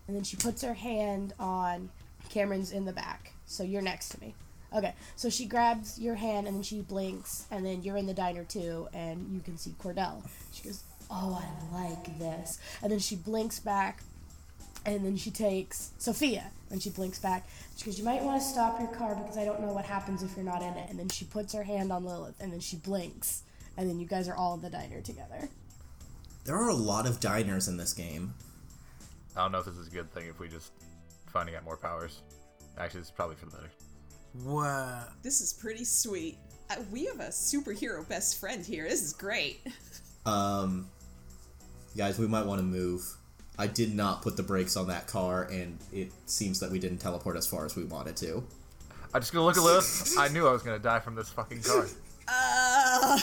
[0.06, 1.90] And then she puts her hand on
[2.30, 3.32] Cameron's in the back.
[3.46, 4.34] So you're next to me.
[4.74, 8.14] Okay, so she grabs your hand and then she blinks, and then you're in the
[8.14, 10.22] diner too, and you can see Cordell.
[10.52, 12.58] She goes, Oh, I like this.
[12.82, 14.02] And then she blinks back,
[14.84, 17.48] and then she takes Sophia, and she blinks back.
[17.76, 20.22] She goes, You might want to stop your car because I don't know what happens
[20.22, 20.90] if you're not in it.
[20.90, 23.42] And then she puts her hand on Lilith, and then she blinks,
[23.78, 25.48] and then you guys are all in the diner together.
[26.44, 28.34] There are a lot of diners in this game.
[29.34, 30.72] I don't know if this is a good thing if we just
[31.26, 32.20] finding out more powers.
[32.76, 33.70] Actually, it's probably for the better.
[34.44, 35.12] What?
[35.22, 36.38] This is pretty sweet.
[36.70, 38.84] Uh, we have a superhero best friend here.
[38.88, 39.66] This is great.
[40.26, 40.88] Um,
[41.96, 43.02] guys, we might want to move.
[43.58, 46.98] I did not put the brakes on that car, and it seems that we didn't
[46.98, 48.44] teleport as far as we wanted to.
[49.12, 50.14] I'm just gonna look at Lilith.
[50.18, 51.86] I knew I was gonna die from this fucking car.
[52.30, 53.18] Uh,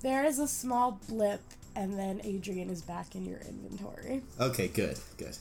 [0.00, 1.40] There is a small blip,
[1.74, 4.22] and then Adrian is back in your inventory.
[4.38, 5.36] Okay, good, good.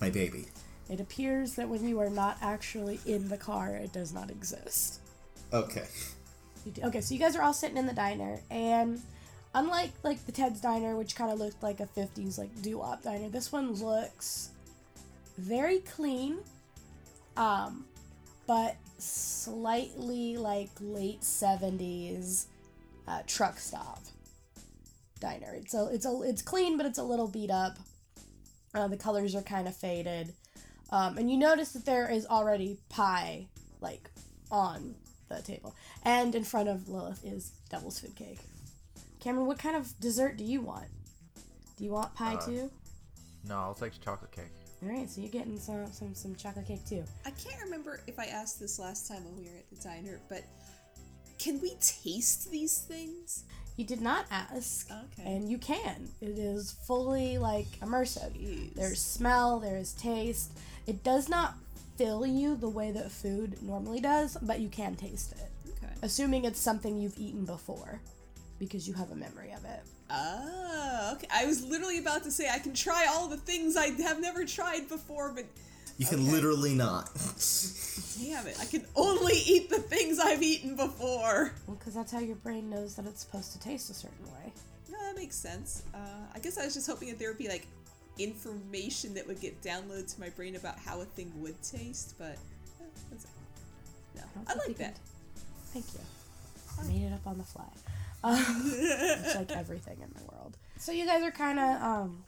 [0.00, 0.46] My baby.
[0.88, 5.00] It appears that when you are not actually in the car, it does not exist.
[5.52, 5.86] Okay.
[6.82, 9.00] Okay, so you guys are all sitting in the diner, and
[9.54, 13.28] unlike like the Ted's diner, which kind of looked like a '50s like doo-wop diner,
[13.28, 14.50] this one looks
[15.36, 16.38] very clean,
[17.36, 17.84] um,
[18.46, 22.46] but slightly like late '70s
[23.06, 24.00] uh, truck stop
[25.20, 25.54] diner.
[25.54, 27.78] It's a it's a it's clean, but it's a little beat up.
[28.74, 30.32] Uh, the colors are kind of faded,
[30.90, 33.46] um, and you notice that there is already pie
[33.80, 34.10] like
[34.50, 34.94] on
[35.28, 35.74] the table,
[36.04, 38.38] and in front of Lilith is devil's food cake.
[39.20, 40.86] Cameron, what kind of dessert do you want?
[41.76, 42.70] Do you want pie Uh, too?
[43.48, 44.44] No, I'll take chocolate cake.
[44.82, 47.04] All right, so you're getting some some some chocolate cake too.
[47.24, 50.20] I can't remember if I asked this last time when we were at the diner,
[50.28, 50.44] but
[51.38, 53.44] can we taste these things?
[53.76, 55.24] You did not ask, Okay.
[55.24, 56.08] and you can.
[56.20, 58.32] It is fully like immersive.
[58.36, 58.74] Jeez.
[58.74, 60.52] There's smell, there is taste.
[60.86, 61.54] It does not
[61.96, 65.70] fill you the way that food normally does, but you can taste it.
[65.82, 65.92] Okay.
[66.02, 68.00] Assuming it's something you've eaten before,
[68.58, 69.80] because you have a memory of it.
[70.10, 71.26] Oh, okay.
[71.32, 74.44] I was literally about to say I can try all the things I have never
[74.44, 75.44] tried before, but
[75.96, 77.10] You can literally not.
[78.20, 81.52] damn it, I can only eat the things I've eaten before.
[81.66, 84.52] Well, because that's how your brain knows that it's supposed to taste a certain way.
[84.90, 85.82] No, that makes sense.
[85.94, 85.98] Uh,
[86.34, 87.66] I guess I was just hoping that there would be like
[88.18, 92.36] information that would get downloaded to my brain about how a thing would taste, but
[93.10, 93.26] that's
[94.14, 94.96] no, don't I like that.
[95.72, 96.00] Thank you.
[96.80, 97.64] I made it up on the fly.
[98.22, 100.56] Um, it's like everything in the world.
[100.78, 102.24] So you guys are kind of um,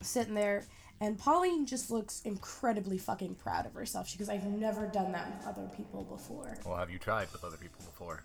[0.00, 0.64] sitting there,
[1.00, 4.08] And Pauline just looks incredibly fucking proud of herself.
[4.08, 6.56] She goes, I've never done that with other people before.
[6.66, 8.24] Well, have you tried with other people before?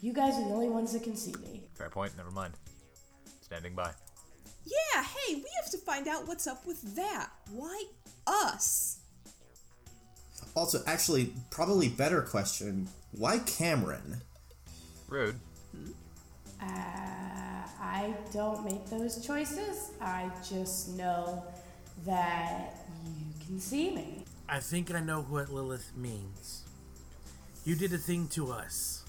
[0.00, 1.62] You guys are the only ones that can see me.
[1.74, 2.14] Fair point.
[2.16, 2.54] Never mind.
[3.40, 3.92] Standing by.
[4.66, 7.30] Yeah, hey, we have to find out what's up with that.
[7.50, 7.84] Why
[8.26, 8.98] us?
[10.54, 14.20] Also, actually, probably better question: Why Cameron?
[15.08, 15.38] Rude.
[16.60, 19.90] Uh, I don't make those choices.
[20.00, 21.44] I just know
[22.06, 24.24] that you can see me.
[24.48, 26.64] I think I know what Lilith means.
[27.64, 29.04] You did a thing to us.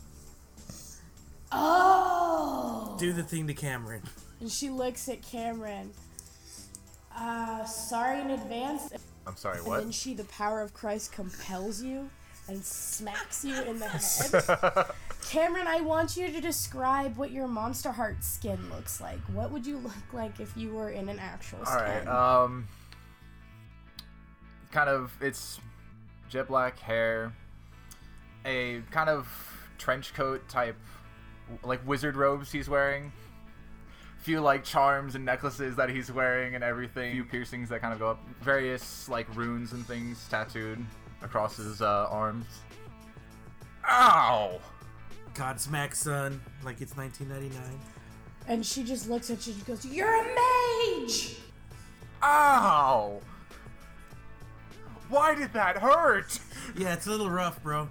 [1.51, 2.95] Oh!
[2.99, 4.03] Do the thing to Cameron.
[4.39, 5.91] And she looks at Cameron.
[7.15, 8.89] Uh, sorry in advance.
[9.25, 9.59] I'm sorry.
[9.59, 9.79] And What?
[9.81, 12.09] then she, the power of Christ, compels you
[12.47, 14.85] and smacks you in the head.
[15.29, 19.19] Cameron, I want you to describe what your Monster Heart skin looks like.
[19.33, 22.05] What would you look like if you were in an actual All skin?
[22.05, 22.07] right.
[22.07, 22.67] Um.
[24.71, 25.11] Kind of.
[25.21, 25.59] It's
[26.29, 27.33] jet black hair.
[28.45, 29.27] A kind of
[29.79, 30.75] trench coat type,
[31.63, 33.11] like wizard robes he's wearing.
[34.25, 37.11] Few like charms and necklaces that he's wearing and everything.
[37.11, 38.27] Few piercings that kind of go up.
[38.41, 40.83] Various like runes and things tattooed
[41.21, 42.47] across his uh, arms.
[43.87, 44.59] Ow!
[45.35, 47.79] Godsmack son, like it's 1999.
[48.47, 51.35] and she just looks at you and goes, You're a mage!
[52.23, 53.21] Ow!
[55.07, 56.39] Why did that hurt?
[56.75, 57.87] Yeah, it's a little rough, bro.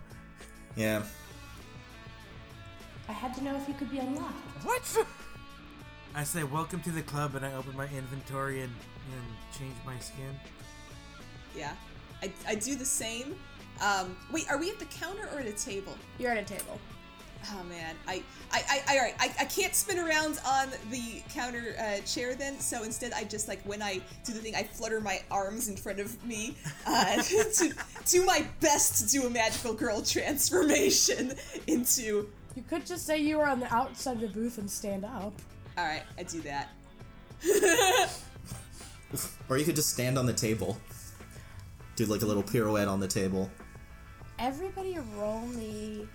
[0.74, 1.05] Yeah.
[3.09, 4.64] I had to know if you could be unlocked.
[4.64, 5.07] What?
[6.17, 8.73] I say welcome to the club, and I open my inventory and,
[9.12, 10.39] and change my skin.
[11.57, 11.73] Yeah,
[12.23, 13.35] I, I do the same.
[13.83, 15.97] Um, wait, are we at the counter or at a table?
[16.19, 16.79] You're at a table.
[17.53, 21.21] Oh man, I, I, I, I, all right, I, I can't spin around on the
[21.31, 22.61] counter uh, chair then.
[22.61, 25.77] So instead, I just like when I do the thing, I flutter my arms in
[25.77, 26.57] front of me
[26.87, 27.75] uh, to
[28.07, 31.33] do my best to do a magical girl transformation
[31.67, 32.29] into.
[32.55, 35.33] You could just say you were on the outside of the booth and stand up.
[35.77, 36.68] All right, I do that.
[39.49, 40.77] Or you could just stand on the table.
[41.95, 43.49] Do like a little pirouette on the table.
[44.41, 46.09] Everybody roll me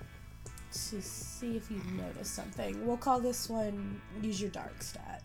[0.74, 2.86] to see if you notice something.
[2.86, 5.24] We'll call this one use your dark stat.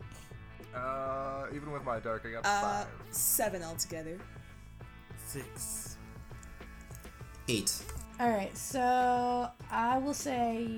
[0.73, 2.87] Uh, even with my dark, I got Uh, five.
[3.11, 4.19] seven altogether.
[5.27, 5.97] Six.
[7.49, 7.83] Eight.
[8.21, 10.69] Alright, so I will say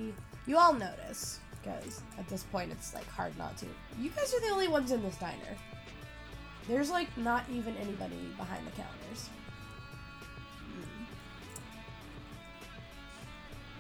[0.47, 3.67] you all notice, because at this point it's like hard not to.
[4.01, 5.57] You guys are the only ones in this diner.
[6.69, 9.31] There's like not even anybody behind the counters.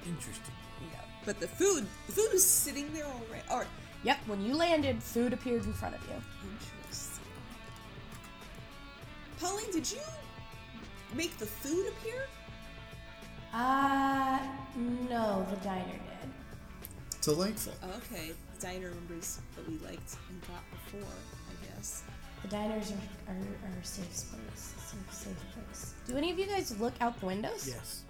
[0.06, 0.54] Interesting.
[0.92, 1.00] Yeah.
[1.24, 3.42] But the food, the food was sitting there already.
[3.50, 3.66] Or
[4.04, 6.14] Yep, when you landed, food appeared in front of you.
[6.48, 7.24] interesting.
[9.40, 9.98] Pauline, did you
[11.14, 12.26] make the food appear?
[13.52, 14.38] Uh,
[15.10, 16.05] no, the diner did.
[17.26, 17.72] Delightful.
[17.82, 21.10] Oh, okay, the diner remembers what we liked and got before,
[21.50, 22.04] I guess.
[22.42, 24.38] The diners are, are, are a safe space.
[24.54, 25.94] Safe, safe place.
[26.06, 27.66] Do any of you guys look out the windows?
[27.66, 28.02] Yes.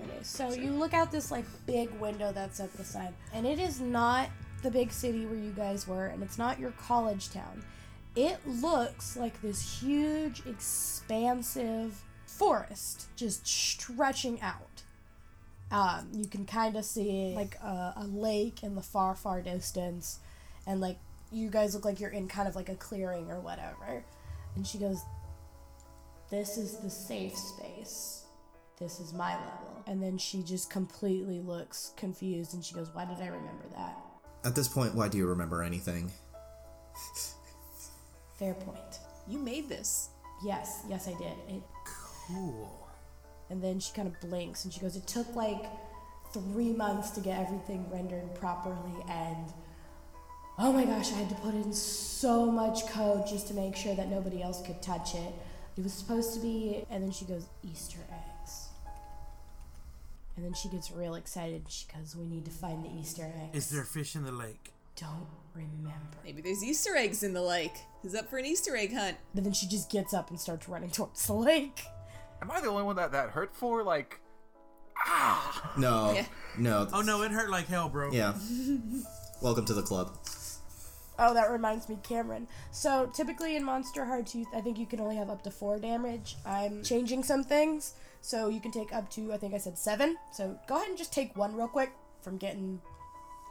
[0.00, 3.58] Okay, so you look out this like big window that's at the side, and it
[3.58, 4.28] is not
[4.62, 7.64] the big city where you guys were, and it's not your college town.
[8.14, 14.77] It looks like this huge, expansive forest just stretching out.
[15.70, 20.18] Um, you can kind of see like a, a lake in the far, far distance,
[20.66, 20.98] and like
[21.30, 24.04] you guys look like you're in kind of like a clearing or whatever.
[24.56, 25.02] And she goes,
[26.30, 28.18] This is the safe space
[28.78, 29.82] this is my level.
[29.86, 33.98] And then she just completely looks confused and she goes, Why did I remember that?
[34.44, 36.12] At this point, why do you remember anything?
[38.38, 39.00] Fair point.
[39.26, 40.10] You made this.
[40.44, 41.32] Yes, yes, I did.
[41.48, 41.62] It,
[42.28, 42.87] Cool.
[43.50, 45.64] And then she kind of blinks and she goes, It took like
[46.32, 49.04] three months to get everything rendered properly.
[49.08, 49.52] And
[50.58, 53.94] oh my gosh, I had to put in so much code just to make sure
[53.94, 55.32] that nobody else could touch it.
[55.76, 58.66] It was supposed to be, and then she goes, Easter eggs.
[60.36, 61.64] And then she gets real excited.
[61.68, 63.56] She goes, We need to find the Easter eggs.
[63.56, 64.72] Is there fish in the lake?
[65.00, 66.18] don't remember.
[66.24, 67.74] Maybe there's Easter eggs in the lake.
[68.02, 69.16] Who's up for an Easter egg hunt?
[69.34, 71.84] But then she just gets up and starts running towards the lake.
[72.40, 73.82] Am I the only one that that hurt for?
[73.82, 74.20] Like,
[75.06, 75.72] ah!
[75.76, 76.12] No.
[76.12, 76.26] Yeah.
[76.56, 76.88] No.
[76.92, 78.10] Oh no, it hurt like hell, bro.
[78.12, 78.34] Yeah.
[79.42, 80.16] Welcome to the club.
[81.20, 82.46] Oh, that reminds me, Cameron.
[82.70, 86.36] So typically in Monsterhearts, you, I think you can only have up to four damage.
[86.46, 90.16] I'm changing some things, so you can take up to I think I said seven.
[90.32, 91.90] So go ahead and just take one real quick
[92.22, 92.80] from getting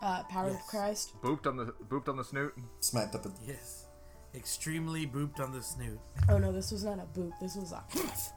[0.01, 1.13] uh, Power of Christ.
[1.21, 2.53] Booped on the booped on the snoot.
[2.79, 3.25] Smacked up.
[3.25, 3.85] A, Yes.
[4.33, 5.99] extremely booped on the snoot.
[6.29, 7.31] Oh no, this was not a boop.
[7.41, 7.83] This was a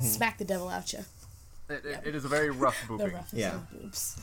[0.00, 1.00] smack the devil out you.
[1.68, 3.12] It, it, it is a very rough The booping.
[3.14, 3.54] roughest Yeah.
[3.56, 4.20] of boops.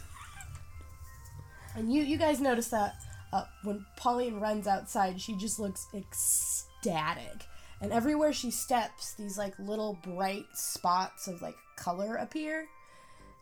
[1.76, 2.96] And you, you guys notice that
[3.32, 7.46] uh, when Pauline runs outside, she just looks ecstatic.
[7.80, 12.68] And everywhere she steps, these like little bright spots of like color appear,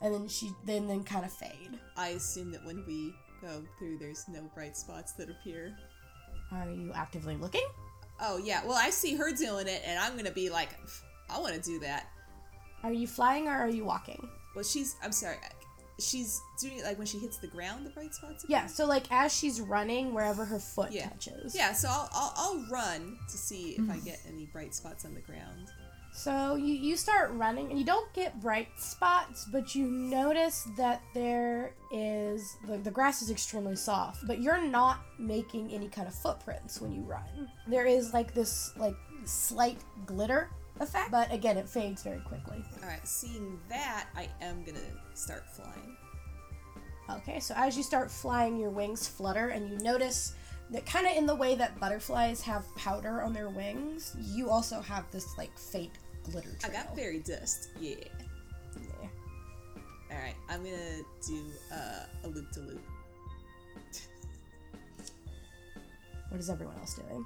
[0.02, 1.78] and then she then then kind of fade.
[1.98, 5.76] I assume that when we go through, there's no bright spots that appear.
[6.54, 7.66] Are you actively looking?
[8.22, 10.70] Oh yeah, well I see her doing it, and I'm gonna be like,
[11.30, 12.08] I want to do that.
[12.84, 14.28] Are you flying or are you walking?
[14.56, 14.96] Well, she's.
[15.04, 15.38] I'm sorry.
[16.00, 18.46] She's doing it like when she hits the ground, the bright spots.
[18.48, 21.10] Yeah, so like as she's running, wherever her foot Yeah.
[21.10, 21.54] touches.
[21.54, 21.74] Yeah.
[21.74, 24.06] So I'll, I'll I'll run to see if I mm.
[24.06, 25.68] get any bright spots on the ground.
[26.14, 31.02] So you, you start running and you don't get bright spots, but you notice that
[31.14, 31.74] there
[32.40, 36.82] is the, the grass is extremely soft, but you're not making any kind of footprints
[36.82, 37.50] when you run.
[37.68, 42.64] There is like this like slight glitter effect, but again it fades very quickly.
[42.82, 43.06] All right.
[43.08, 44.80] Seeing that, I am gonna
[45.14, 45.98] start flying.
[47.18, 50.34] Okay, so as you start flying, your wings flutter, and you notice
[50.70, 54.80] that kind of in the way that butterflies have powder on their wings, you also
[54.82, 55.92] have this like faint
[56.30, 57.70] glitter I got fairy dust.
[57.80, 57.96] Yeah.
[60.20, 60.36] All right.
[60.50, 62.82] I'm gonna do uh, a loop to loop.
[66.30, 67.26] What is everyone else doing?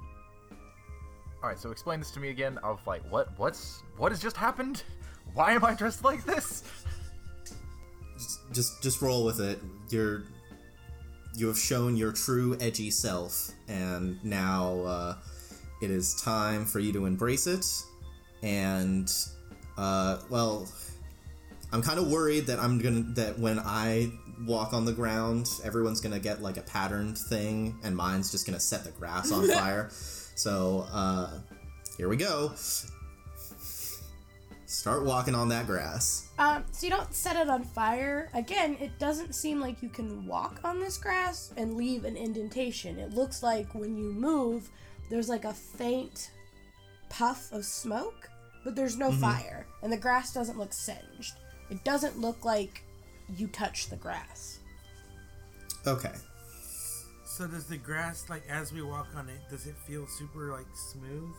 [1.42, 2.58] All right, so explain this to me again.
[2.58, 4.82] Of like, what, what's, what has just happened?
[5.34, 6.62] Why am I dressed like this?
[8.52, 9.58] just just roll with it.
[9.90, 10.24] You're
[11.36, 15.16] you have shown your true edgy self, and now uh,
[15.82, 17.66] it is time for you to embrace it.
[18.42, 19.12] And
[19.76, 20.68] uh, well,
[21.74, 24.12] I'm kind of worried that I'm gonna that when I
[24.46, 28.60] walk on the ground, everyone's gonna get like a patterned thing, and mine's just gonna
[28.60, 29.88] set the grass on fire.
[29.90, 31.30] So uh,
[31.98, 32.52] here we go.
[34.66, 36.28] Start walking on that grass.
[36.38, 38.30] Um, so you don't set it on fire.
[38.34, 43.00] Again, it doesn't seem like you can walk on this grass and leave an indentation.
[43.00, 44.70] It looks like when you move,
[45.10, 46.30] there's like a faint
[47.08, 48.30] puff of smoke,
[48.62, 51.34] but there's no fire, and the grass doesn't look singed.
[51.70, 52.82] It doesn't look like
[53.36, 54.58] you touch the grass.
[55.86, 56.12] Okay.
[57.24, 60.66] So does the grass, like as we walk on it, does it feel super like
[60.74, 61.34] smooth?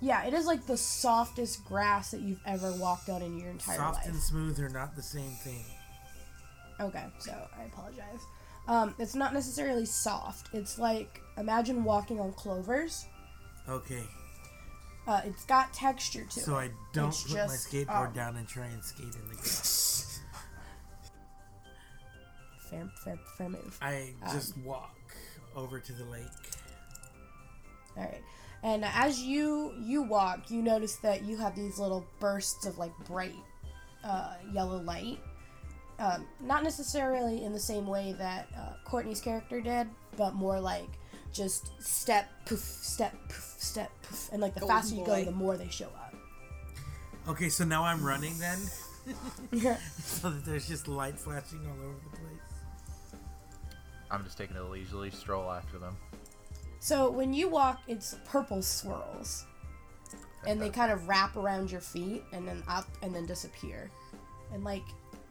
[0.00, 3.76] Yeah, it is like the softest grass that you've ever walked on in your entire
[3.76, 4.04] Soft life.
[4.04, 5.64] Soft and smooth are not the same thing.
[6.80, 8.26] Okay, so I apologize.
[8.68, 10.54] Um, it's not necessarily soft.
[10.54, 13.06] It's like imagine walking on clovers.
[13.68, 14.02] Okay,
[15.06, 16.58] Uh, it's got texture to so it.
[16.58, 19.34] I don't It's put just, my skateboard um, down and try and skate in the
[19.34, 20.20] grass.
[22.70, 23.78] Fair, fair, fair move.
[23.80, 24.96] I Um, just walk
[25.54, 26.22] over to the lake.
[27.96, 28.22] All right,
[28.62, 32.92] and as you you walk, you notice that you have these little bursts of like
[33.06, 33.34] bright
[34.04, 35.20] uh, yellow light.
[35.98, 40.88] Um, not necessarily in the same way that uh, Courtney's character did, but more like
[41.36, 45.30] just step poof, step poof, step poof, and like the Golden faster you go, the
[45.30, 46.14] more they show up.
[47.28, 48.58] Okay, so now I'm running then,
[49.98, 53.20] so that there's just light flashing all over the place.
[54.10, 55.96] I'm just taking a leisurely stroll after them.
[56.78, 59.44] So when you walk, it's purple swirls,
[60.46, 63.90] and they kind of wrap around your feet and then up and then disappear.
[64.52, 64.84] And like,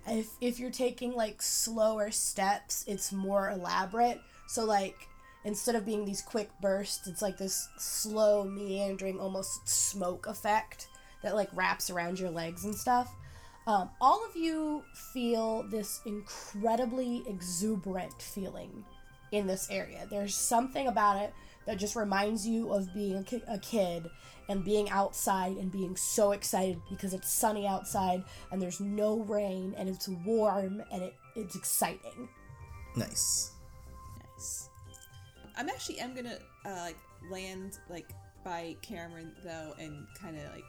[0.08, 4.20] if if you're taking like slower steps, it's more elaborate.
[4.48, 5.08] So like,
[5.46, 10.88] instead of being these quick bursts, it's like this slow meandering, almost smoke effect
[11.24, 13.16] that like wraps around your legs and stuff.
[13.68, 14.84] Um, all of you
[15.14, 18.84] feel this incredibly exuberant feeling
[19.32, 20.06] in this area.
[20.10, 21.34] There's something about it
[21.66, 24.08] that just reminds you of being a, ki- a kid
[24.50, 29.74] and being outside and being so excited because it's sunny outside and there's no rain
[29.78, 32.30] and it's warm and it, it's exciting.
[32.96, 33.55] Nice.
[35.58, 36.98] I'm actually am gonna uh, like
[37.30, 38.10] land like
[38.44, 40.66] by Cameron though and kind of like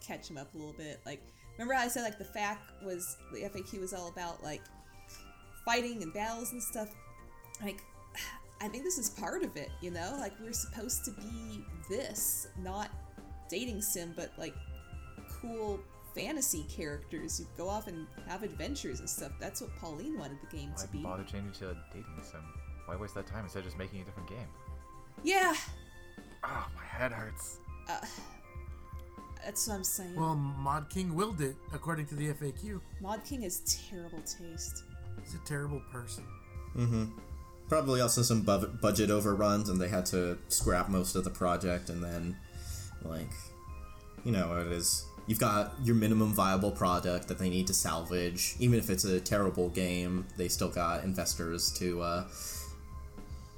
[0.00, 1.00] catch him up a little bit.
[1.04, 1.22] Like
[1.56, 4.62] remember how I said like the FAQ was the FAQ was all about like
[5.64, 6.88] fighting and battles and stuff.
[7.62, 7.82] Like
[8.60, 9.70] I think this is part of it.
[9.80, 12.90] You know, like we're supposed to be this, not
[13.48, 14.54] dating sim, but like
[15.40, 15.80] cool
[16.14, 19.32] fantasy characters who go off and have adventures and stuff.
[19.38, 20.98] That's what Pauline wanted the game Why to be.
[20.98, 22.40] bother changing to a dating sim?
[22.88, 24.48] Why waste that time instead of just making a different game?
[25.22, 25.54] Yeah,
[26.42, 27.58] Ah, my head hurts.
[27.88, 27.98] Uh,
[29.44, 30.14] that's what I'm saying.
[30.14, 32.80] Well, Mod King willed it, according to the FAQ.
[33.00, 33.60] Mod King has
[33.90, 34.84] terrible taste.
[35.22, 36.24] He's a terrible person.
[36.76, 37.04] Mm-hmm.
[37.68, 41.90] Probably also some bu- budget overruns, and they had to scrap most of the project,
[41.90, 42.36] and then,
[43.04, 43.30] like,
[44.24, 45.04] you know what it is.
[45.26, 48.54] You've got your minimum viable product that they need to salvage.
[48.58, 52.00] Even if it's a terrible game, they still got investors to.
[52.00, 52.24] Uh,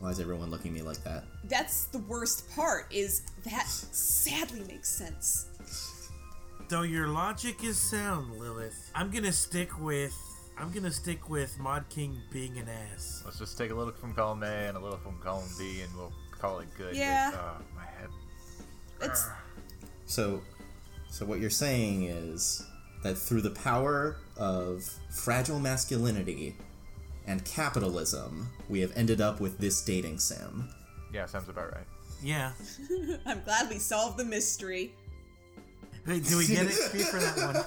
[0.00, 1.24] why is everyone looking at me like that?
[1.44, 2.86] That's the worst part.
[2.90, 5.46] Is that sadly makes sense.
[6.68, 10.16] Though your logic is sound, Lilith, I'm gonna stick with
[10.56, 13.22] I'm gonna stick with Mod King being an ass.
[13.24, 15.94] Let's just take a little from column A and a little from column B, and
[15.94, 16.96] we'll call it good.
[16.96, 17.30] Yeah.
[17.30, 18.08] But, uh, my head.
[19.02, 19.28] It's
[20.06, 20.42] So,
[21.08, 22.62] so what you're saying is
[23.02, 26.56] that through the power of fragile masculinity
[27.30, 30.68] and capitalism, we have ended up with this dating sim.
[31.12, 31.86] Yeah, sounds about right.
[32.22, 32.50] Yeah.
[33.26, 34.92] I'm glad we solved the mystery.
[36.06, 37.64] Wait, do we get XP for that one?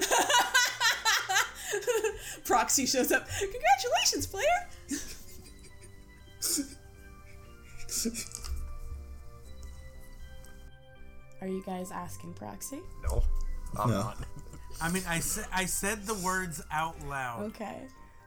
[2.44, 3.28] Proxy shows up.
[3.38, 4.68] Congratulations, player.
[11.40, 12.80] Are you guys asking Proxy?
[13.02, 13.22] No,
[13.78, 14.00] I'm No.
[14.00, 14.18] not.
[14.80, 17.44] I mean, I said I said the words out loud.
[17.54, 17.82] Okay.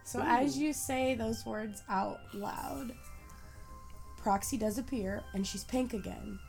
[0.07, 2.93] So as you say those words out loud,
[4.15, 6.39] Proxy does appear and she's pink again.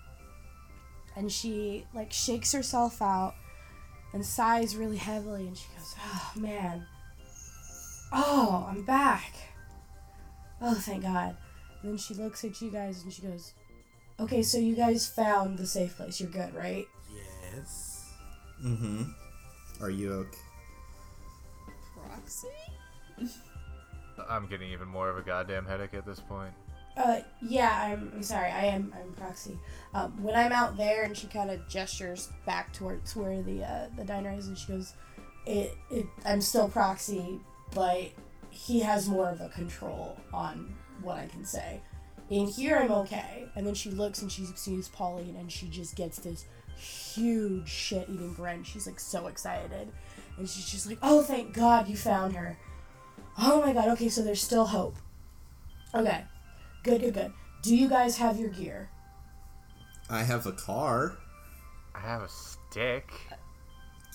[1.16, 3.34] And she like shakes herself out
[4.12, 6.86] and sighs really heavily and she goes, "Oh man.
[8.12, 9.34] Oh, I'm back.
[10.62, 11.36] Oh, thank God."
[11.82, 13.54] And then she looks at you guys and she goes,
[14.20, 16.20] "Okay, so you guys found the safe place.
[16.20, 16.86] You're good, right?"
[17.52, 18.08] Yes.
[18.64, 19.02] Mm-hmm.
[19.82, 20.38] Are you okay?
[21.96, 22.46] Proxy?
[24.28, 26.52] I'm getting even more of a goddamn headache at this point.
[26.98, 28.50] Uh, yeah, I'm, I'm sorry.
[28.50, 29.56] I am I'm proxy.
[29.94, 33.86] Um, when I'm out there, and she kind of gestures back towards where the uh,
[33.96, 34.94] the diner is, and she goes,
[35.46, 37.40] "It, it I'm still proxy,
[37.72, 38.10] but
[38.50, 41.80] he has more of a control on what I can say.
[42.30, 45.94] In here, I'm okay." And then she looks and she sees Pauline, and she just
[45.94, 46.46] gets this
[46.76, 48.64] huge shit-eating grin.
[48.64, 49.88] She's like so excited,
[50.36, 52.58] and she's just like, "Oh, thank God you found her!
[53.38, 53.88] Oh my God.
[53.90, 54.96] Okay, so there's still hope.
[55.94, 56.24] Okay."
[56.82, 57.32] Good, good, good.
[57.62, 58.88] Do you guys have your gear?
[60.08, 61.18] I have a car.
[61.94, 63.10] I have a stick.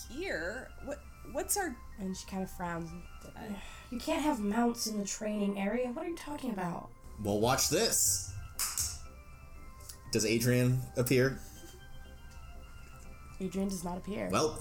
[0.09, 0.69] Gear?
[0.85, 0.99] What?
[1.31, 1.75] What's our?
[1.99, 2.89] And she kind of frowns.
[3.91, 5.85] You can't have mounts in the training area.
[5.91, 6.89] What are you talking about?
[7.21, 8.33] Well, watch this.
[10.11, 11.39] Does Adrian appear?
[13.39, 14.29] Adrian does not appear.
[14.31, 14.57] Well,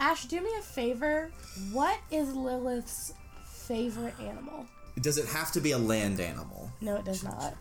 [0.00, 1.30] Ash, do me a favor.
[1.72, 3.14] What is Lilith's
[3.74, 4.66] favorite animal?
[5.00, 6.70] does it have to be a land animal?
[6.80, 7.54] No, it does not.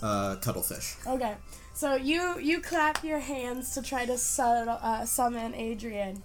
[0.00, 0.96] Uh, cuttlefish.
[1.06, 1.34] Okay,
[1.72, 6.22] so you you clap your hands to try to settle, uh, summon Adrian,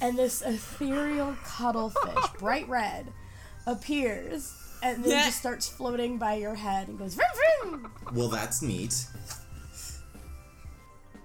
[0.00, 3.12] and this ethereal cuttlefish, bright red,
[3.66, 4.52] appears
[4.82, 5.24] and then Yeah.
[5.24, 7.92] just starts floating by your head and goes vroom vroom.
[8.12, 9.06] Well, that's neat.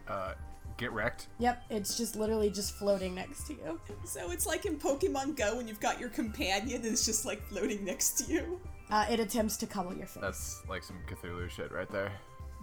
[0.07, 0.34] Uh,
[0.80, 1.27] get wrecked.
[1.39, 3.80] Yep, it's just literally just floating next to you.
[4.05, 7.41] So it's like in Pokemon Go when you've got your companion and it's just like
[7.47, 8.59] floating next to you.
[8.89, 10.21] Uh, it attempts to cuddle your face.
[10.21, 12.11] That's like some Cthulhu shit right there.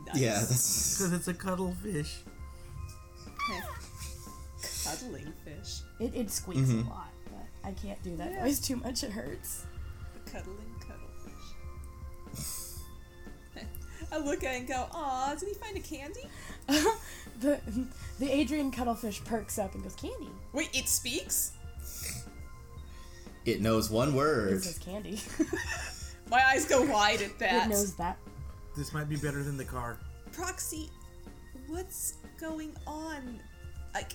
[0.07, 0.17] Nice.
[0.17, 0.99] Yeah, that's.
[0.99, 2.19] Because it's a cuttlefish.
[4.85, 5.81] Cuddling fish.
[6.01, 9.05] It, it squeaks a lot, but I can't do that noise too much.
[9.05, 9.67] It hurts.
[10.15, 12.77] The cuddling cuttlefish.
[14.13, 16.29] I look at it and go, Aw, did he find a candy?
[17.41, 17.61] the
[18.19, 20.31] the Adrian cuttlefish perks up and goes candy.
[20.53, 21.53] Wait, it speaks?
[23.45, 24.49] It knows one word.
[24.49, 24.65] It word.
[24.65, 25.21] says candy.
[26.31, 27.67] My eyes go wide at that.
[27.67, 28.19] it knows that.
[28.77, 29.99] This might be better than the car.
[30.33, 30.91] Proxy,
[31.69, 33.41] what's going on?
[33.95, 34.13] Like,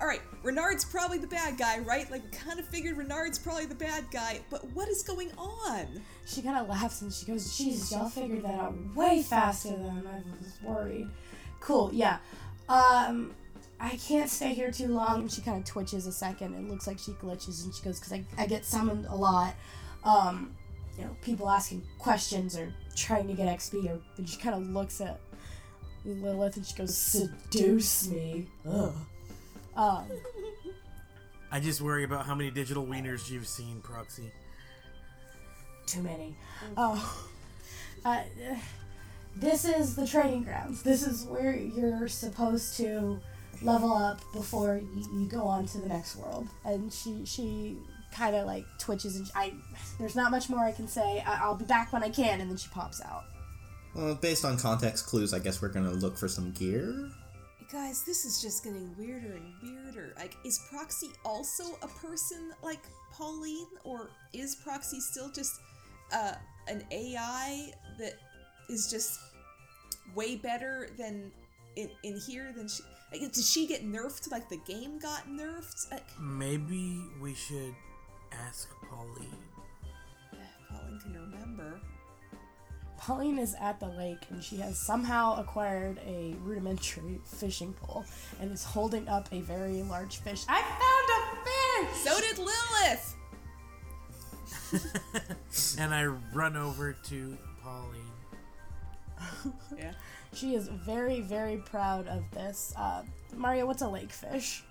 [0.00, 2.10] all right, Renard's probably the bad guy, right?
[2.10, 5.86] Like, we kind of figured Renard's probably the bad guy, but what is going on?
[6.26, 10.06] She kind of laughs and she goes, "Jesus, y'all figured that out way faster than
[10.06, 11.08] I was worried."
[11.62, 12.18] Cool, yeah.
[12.68, 13.34] Um,
[13.80, 15.28] I can't stay here too long.
[15.28, 16.54] She kind of twitches a second.
[16.54, 19.54] It looks like she glitches and she goes, "Cause I, I get summoned a lot.
[20.04, 20.54] Um,
[20.98, 24.68] you know, people asking questions or trying to get XP." Or and she kind of
[24.70, 25.20] looks at
[26.04, 28.92] Lilith and she goes, "Seduce me." Ugh.
[29.74, 30.04] Um,
[31.50, 34.30] I just worry about how many digital wieners you've seen, Proxy.
[35.86, 36.36] too many.
[36.76, 37.26] Oh,
[38.04, 38.22] uh,
[39.36, 40.82] this is the training grounds.
[40.82, 43.20] This is where you're supposed to
[43.62, 46.48] level up before you, you go on to the next world.
[46.64, 47.78] And she she
[48.12, 49.54] kind of like twitches and I
[49.98, 51.22] there's not much more I can say.
[51.26, 52.40] I, I'll be back when I can.
[52.40, 53.24] And then she pops out.
[53.94, 57.10] Well, based on context clues, I guess we're gonna look for some gear.
[57.70, 60.12] Guys, this is just getting weirder and weirder.
[60.18, 62.80] Like, is Proxy also a person like
[63.10, 65.58] Pauline, or is Proxy still just
[66.12, 66.34] uh,
[66.68, 68.14] an AI that
[68.68, 69.20] is just
[70.14, 71.30] way better than
[71.76, 72.82] in, in here than she.
[73.10, 75.90] Like, did she get nerfed like the game got nerfed?
[75.90, 77.74] Like, Maybe we should
[78.32, 79.36] ask Pauline.
[80.70, 81.80] Pauline can remember.
[82.96, 88.04] Pauline is at the lake and she has somehow acquired a rudimentary fishing pole
[88.40, 90.44] and is holding up a very large fish.
[90.48, 92.02] I found a fish!
[92.04, 93.16] So did Lilith.
[95.78, 98.11] And I run over to Pauline.
[99.78, 99.92] Yeah.
[100.34, 102.72] She is very, very proud of this.
[102.76, 103.02] Uh,
[103.36, 104.64] Mario, what's a lake fish?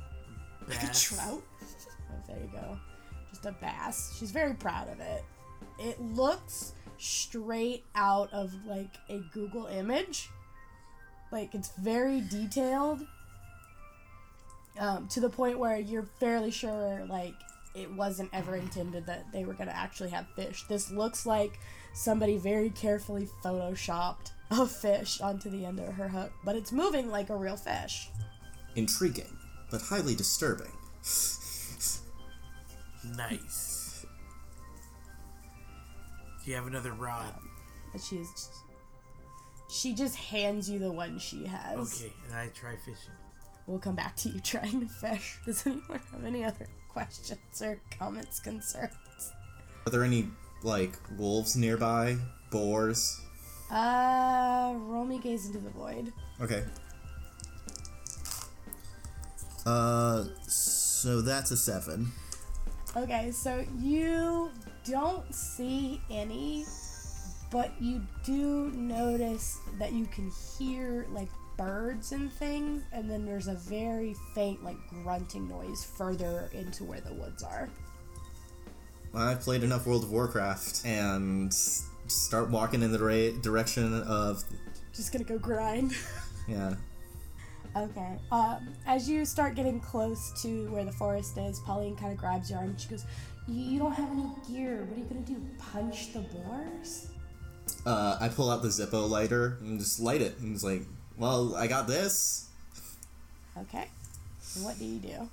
[0.68, 1.02] Bass.
[1.02, 1.41] Trout.
[2.11, 2.78] Oh, there you go.
[3.30, 4.15] Just a bass.
[4.18, 5.23] She's very proud of it.
[5.80, 10.30] It looks straight out of like a Google image.
[11.32, 13.06] Like it's very detailed.
[14.80, 17.34] Um, to the point where you're fairly sure like
[17.76, 20.64] it wasn't ever intended that they were gonna actually have fish.
[20.68, 21.60] This looks like
[21.94, 27.10] somebody very carefully photoshopped a fish onto the end of her hook, but it's moving
[27.10, 28.10] like a real fish.
[28.76, 29.38] Intriguing,
[29.69, 30.72] but highly disturbing.
[33.15, 34.06] Nice.
[36.44, 37.34] Do you have another rod?
[37.36, 37.49] Um,
[37.91, 38.49] but she is
[39.69, 41.78] she just hands you the one she has.
[41.78, 43.14] Okay, and I try fishing.
[43.68, 45.38] We'll come back to you trying to fish.
[45.45, 48.91] Does anyone have any other questions or comments, concerns?
[49.86, 50.28] Are there any
[50.64, 52.18] like wolves nearby?
[52.52, 53.19] Boars?
[53.72, 56.11] Uh, roll me gaze into the void.
[56.41, 56.64] Okay.
[59.65, 62.11] Uh, so that's a seven.
[62.98, 64.52] Okay, so you
[64.84, 66.65] don't see any,
[67.49, 73.48] but you do notice that you can hear like birds and things, and then there's
[73.48, 77.69] a very faint like grunting noise further into where the woods are.
[79.14, 81.53] I've played enough World of Warcraft and
[82.11, 84.43] start walking in the ra- direction of
[84.93, 85.93] Just gonna go grind.
[86.47, 86.75] yeah.
[87.75, 88.17] Okay.
[88.31, 92.49] Um, as you start getting close to where the forest is, Pauline kind of grabs
[92.49, 93.05] your arm and she goes,
[93.47, 94.83] "You you don't have any gear.
[94.83, 95.41] What are you gonna do?
[95.57, 97.07] Punch the boars?"
[97.85, 100.83] Uh, I pull out the Zippo lighter and just light it, and it's like,
[101.17, 102.49] well, I got this.
[103.57, 103.88] Okay.
[104.61, 105.29] What do you do?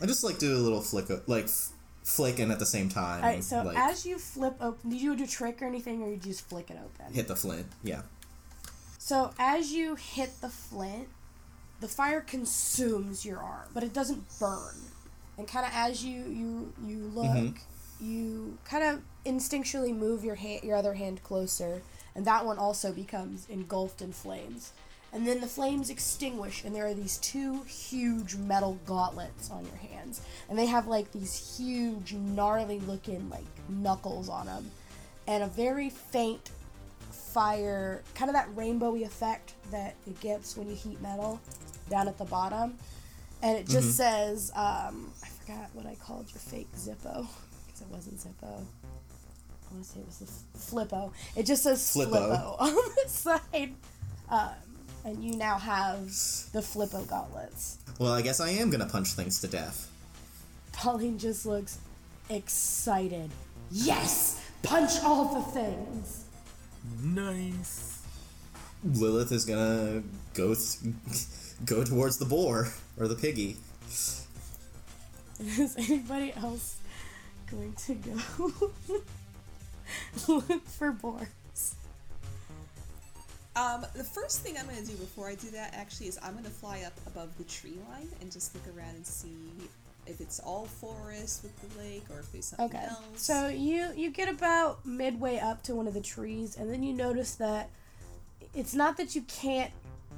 [0.00, 1.48] I just like do a little flick, of, like
[2.02, 3.22] flicking at the same time.
[3.22, 3.44] All right.
[3.44, 6.16] So like, as you flip open, did you do a trick or anything, or you
[6.16, 7.12] just flick it open?
[7.14, 7.66] hit the flint.
[7.82, 8.02] Yeah.
[8.98, 11.08] So as you hit the flint,
[11.80, 14.76] the fire consumes your arm, but it doesn't burn.
[15.38, 17.58] And kind of as you you you look, Mhm.
[18.00, 21.82] you kind of instinctually move your hand, your other hand closer,
[22.14, 24.72] and that one also becomes engulfed in flames.
[25.12, 29.76] And then the flames extinguish, and there are these two huge metal gauntlets on your
[29.76, 34.70] hands, and they have like these huge, gnarly looking like knuckles on them,
[35.26, 36.50] and a very faint
[37.10, 41.40] fire, kind of that rainbowy effect that it gets when you heat metal
[41.90, 42.76] down at the bottom.
[43.42, 47.26] And it just says, um, I forgot what I called your fake Zippo,
[47.66, 48.64] because it wasn't Zippo.
[49.72, 51.12] I want to say it was the Flippo.
[51.34, 52.30] It just says Flippo.
[52.30, 53.74] Flippo, on the side.
[54.30, 54.50] Um,
[55.04, 56.06] and you now have
[56.52, 57.78] the Flippo gauntlets.
[57.98, 59.90] Well, I guess I am gonna punch things to death.
[60.72, 61.78] Pauline just looks
[62.30, 63.30] excited.
[63.70, 64.40] Yes!
[64.62, 66.24] Punch all the things!
[67.02, 68.02] Nice.
[68.84, 70.02] Lilith is gonna
[70.34, 71.26] go th-
[71.64, 72.68] go towards the boar
[72.98, 73.56] or the piggy.
[75.40, 76.76] Is anybody else
[77.50, 78.72] going to go
[80.28, 81.28] look for boars?
[83.54, 86.48] Um, the first thing I'm gonna do before I do that actually is I'm gonna
[86.48, 89.36] fly up above the tree line and just look around and see
[90.06, 92.86] if it's all forest with the lake or if there's something Okay.
[92.86, 92.98] else.
[93.16, 96.92] So you you get about midway up to one of the trees, and then you
[96.94, 97.68] notice that
[98.54, 99.70] it's not that you can't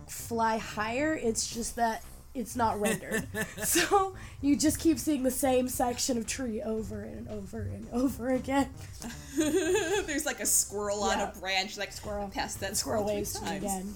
[0.08, 1.14] fly higher.
[1.14, 2.02] It's just that
[2.34, 3.26] it's not rendered.
[3.62, 8.30] so you just keep seeing the same section of tree over and over and over
[8.30, 8.68] again.
[9.36, 12.28] there's like a squirrel on a branch, like Squirrel.
[12.28, 13.94] past that Squirrel squirrel, waves again,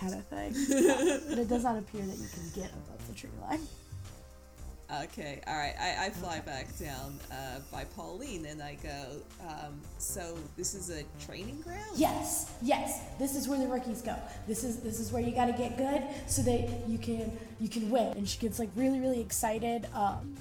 [0.00, 0.54] kind of thing.
[0.68, 1.18] Yeah.
[1.28, 3.60] But it does not appear that you can get above the tree line.
[5.00, 5.74] Okay, all right.
[5.80, 9.06] I, I fly back down uh, by Pauline and I go.
[9.40, 11.96] Um, so this is a training ground.
[11.96, 13.00] Yes, yes.
[13.18, 14.14] This is where the rookies go.
[14.46, 17.70] This is this is where you got to get good so that you can you
[17.70, 18.08] can win.
[18.18, 19.86] And she gets like really really excited.
[19.94, 20.36] Um,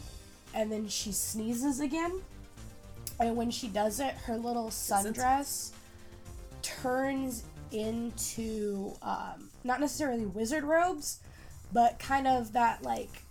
[0.54, 2.22] and then she sneezes again.
[3.22, 5.72] And when she does it, her little sundress
[6.62, 11.22] turns into um, not necessarily wizard robes,
[11.72, 13.24] but kind of that like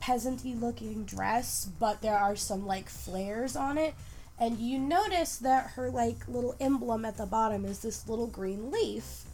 [0.00, 1.70] peasanty looking dress.
[1.78, 3.94] But there are some like flares on it.
[4.40, 8.70] And you notice that her like little emblem at the bottom is this little green
[8.70, 9.24] leaf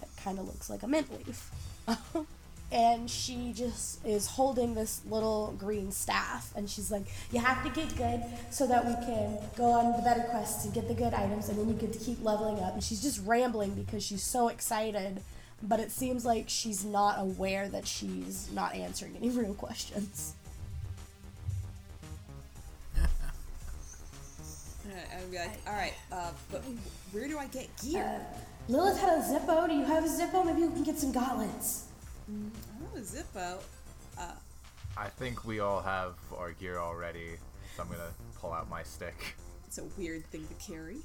[0.00, 1.50] that kind of looks like a mint leaf.
[2.72, 7.70] and she just is holding this little green staff and she's like you have to
[7.70, 11.14] get good so that we can go on the better quests and get the good
[11.14, 14.22] items and then you get to keep leveling up and she's just rambling because she's
[14.22, 15.20] so excited
[15.68, 20.34] but it seems like she's not aware that she's not answering any real questions
[24.86, 26.62] I would be like, all right, uh, but
[27.12, 28.20] where do I get gear?
[28.20, 28.38] Uh,
[28.68, 31.84] lilith had a zippo do you have a zippo maybe we can get some gauntlets
[32.30, 33.58] mm, I have a Zippo.
[34.18, 34.32] Uh,
[34.96, 37.36] I think we all have our gear already,
[37.76, 39.36] so I'm gonna pull out my stick.
[39.66, 40.98] It's a weird thing to carry.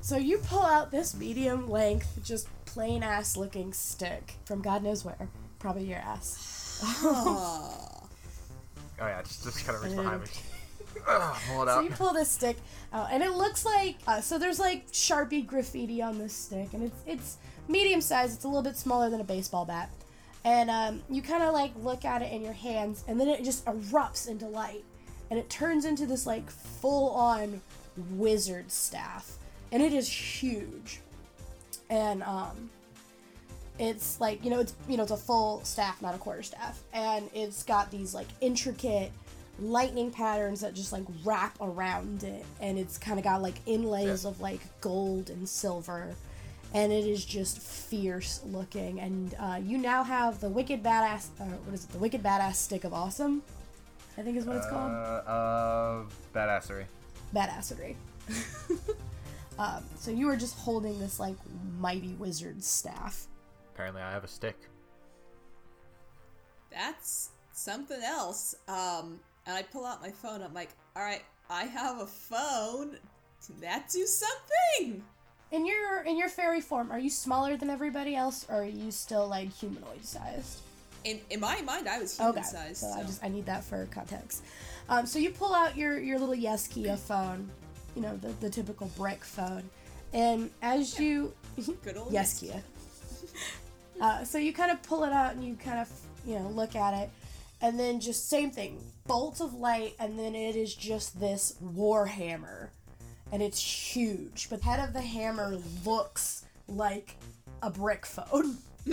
[0.00, 5.04] So you pull out this medium length, just plain ass looking stick from God knows
[5.04, 5.28] where.
[5.58, 6.80] Probably your ass.
[7.02, 8.08] Oh.
[8.98, 10.28] Yeah, just just kind of reach And behind me.
[11.08, 12.56] Ugh, pull it So you pull this stick
[12.92, 14.38] out, and it looks like uh, so.
[14.38, 17.36] There's like sharpie graffiti on this stick, and it's it's
[17.68, 18.34] medium size.
[18.34, 19.90] It's a little bit smaller than a baseball bat,
[20.44, 23.44] and um, you kind of like look at it in your hands, and then it
[23.44, 24.84] just erupts into light,
[25.30, 27.60] and it turns into this like full on
[28.10, 29.37] wizard staff,
[29.72, 31.00] and it is huge,
[31.90, 32.70] and um,
[33.78, 36.80] it's like you know it's you know it's a full staff not a quarter staff.
[36.92, 39.12] And it's got these like intricate
[39.60, 42.44] lightning patterns that just like wrap around it.
[42.60, 44.30] And it's kind of got like inlays Yeah.
[44.30, 46.14] of like gold and silver.
[46.74, 49.00] And it is just fierce looking.
[49.00, 51.90] And uh, you now have the wicked badass uh, what is it?
[51.90, 53.42] The wicked badass stick of awesome
[54.16, 54.90] i think is what it's called.
[54.90, 56.04] Uh, uh,
[56.34, 56.84] badassery.
[57.32, 57.94] badassery
[59.58, 61.36] um, so you are just holding this like
[61.78, 63.26] mighty wizard staff
[63.74, 64.56] Apparently, I have a stick.
[66.70, 68.54] That's something else.
[68.66, 70.42] Um, and I pull out my phone.
[70.42, 72.96] I'm like, all right, I have a phone.
[73.46, 75.02] Can that do something?
[75.50, 78.90] In your in your fairy form, are you smaller than everybody else, or are you
[78.90, 80.58] still like humanoid sized?
[81.04, 82.78] In in my mind, I was human Okay, sized.
[82.78, 84.42] so So, I just I need that for context.
[84.90, 87.48] Um, so you pull out your your little Yeskia phone,
[87.94, 89.62] you know the the typical brick phone,
[90.12, 91.32] and as you
[91.82, 92.62] Good old Yeskia.
[94.00, 95.90] uh, so you kind of pull it out and you kind of
[96.26, 97.10] you know look at it,
[97.60, 102.06] and then just same thing, bolts of light, and then it is just this war
[102.06, 102.70] hammer,
[103.32, 104.48] and it's huge.
[104.50, 107.16] But the head of the hammer looks like
[107.62, 108.58] a brick phone.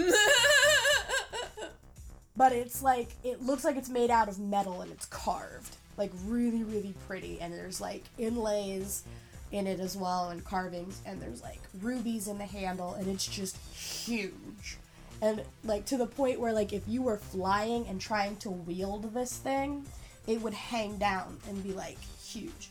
[2.35, 6.11] but it's like it looks like it's made out of metal and it's carved like
[6.25, 7.39] really really pretty.
[7.41, 9.03] And there's like inlays
[9.51, 11.01] in it as well and carvings.
[11.05, 12.93] And there's like rubies in the handle.
[12.95, 14.77] And it's just huge.
[15.21, 19.13] And like to the point where like if you were flying and trying to wield
[19.13, 19.85] this thing
[20.27, 22.69] it would hang down and be like huge.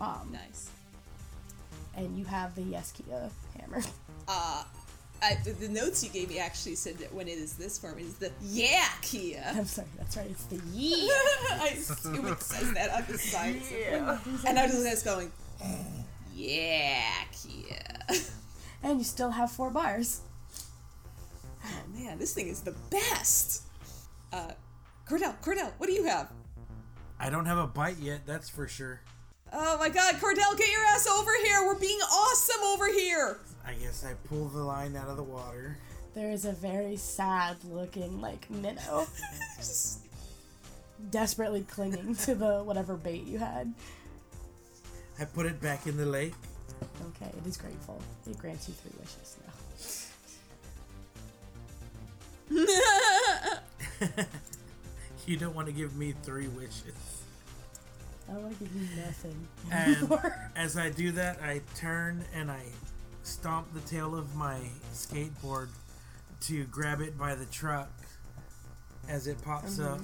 [0.00, 0.68] Um nice.
[1.96, 3.82] and you have the Yeskia hammer.
[4.26, 4.64] Uh,
[5.24, 7.98] I, the, the notes you gave me actually said that when it is this form,
[7.98, 9.42] it is the yeah Kia.
[9.54, 11.10] i'm sorry that's right it's the yee
[11.52, 13.62] I assume it says that on the side.
[13.62, 14.20] somewhere.
[14.46, 15.32] And I was just going,
[16.34, 17.02] yeah
[17.32, 18.18] Kia.
[18.82, 20.20] and you still have four bars
[21.66, 23.62] Oh man, this thing is the best.
[24.32, 24.50] Uh,
[25.08, 26.30] Cordell, Cordell, what do you have?
[27.18, 29.00] I don't have a bite yet, that's for sure.
[29.52, 31.64] Oh my god, Cordell, get your ass over here!
[31.64, 33.38] We're being awesome over here!
[33.66, 35.78] I guess I pull the line out of the water.
[36.14, 39.06] There is a very sad looking like minnow
[41.10, 43.74] desperately clinging to the whatever bait you had.
[45.18, 46.34] I put it back in the lake.
[47.08, 48.00] Okay, it is grateful.
[48.28, 49.36] It grants you three wishes
[52.50, 54.30] now.
[55.26, 57.22] You don't want to give me three wishes.
[58.28, 59.48] I want to give you nothing.
[59.70, 60.20] And
[60.54, 62.62] as I do that, I turn and I
[63.24, 64.60] stomp the tail of my
[64.92, 65.68] skateboard
[66.42, 67.90] to grab it by the truck
[69.08, 69.94] as it pops mm-hmm.
[69.94, 70.00] up.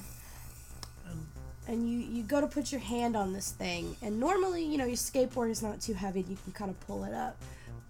[1.69, 4.87] and you you go to put your hand on this thing, and normally you know
[4.87, 6.21] your skateboard is not too heavy.
[6.21, 7.37] You can kind of pull it up,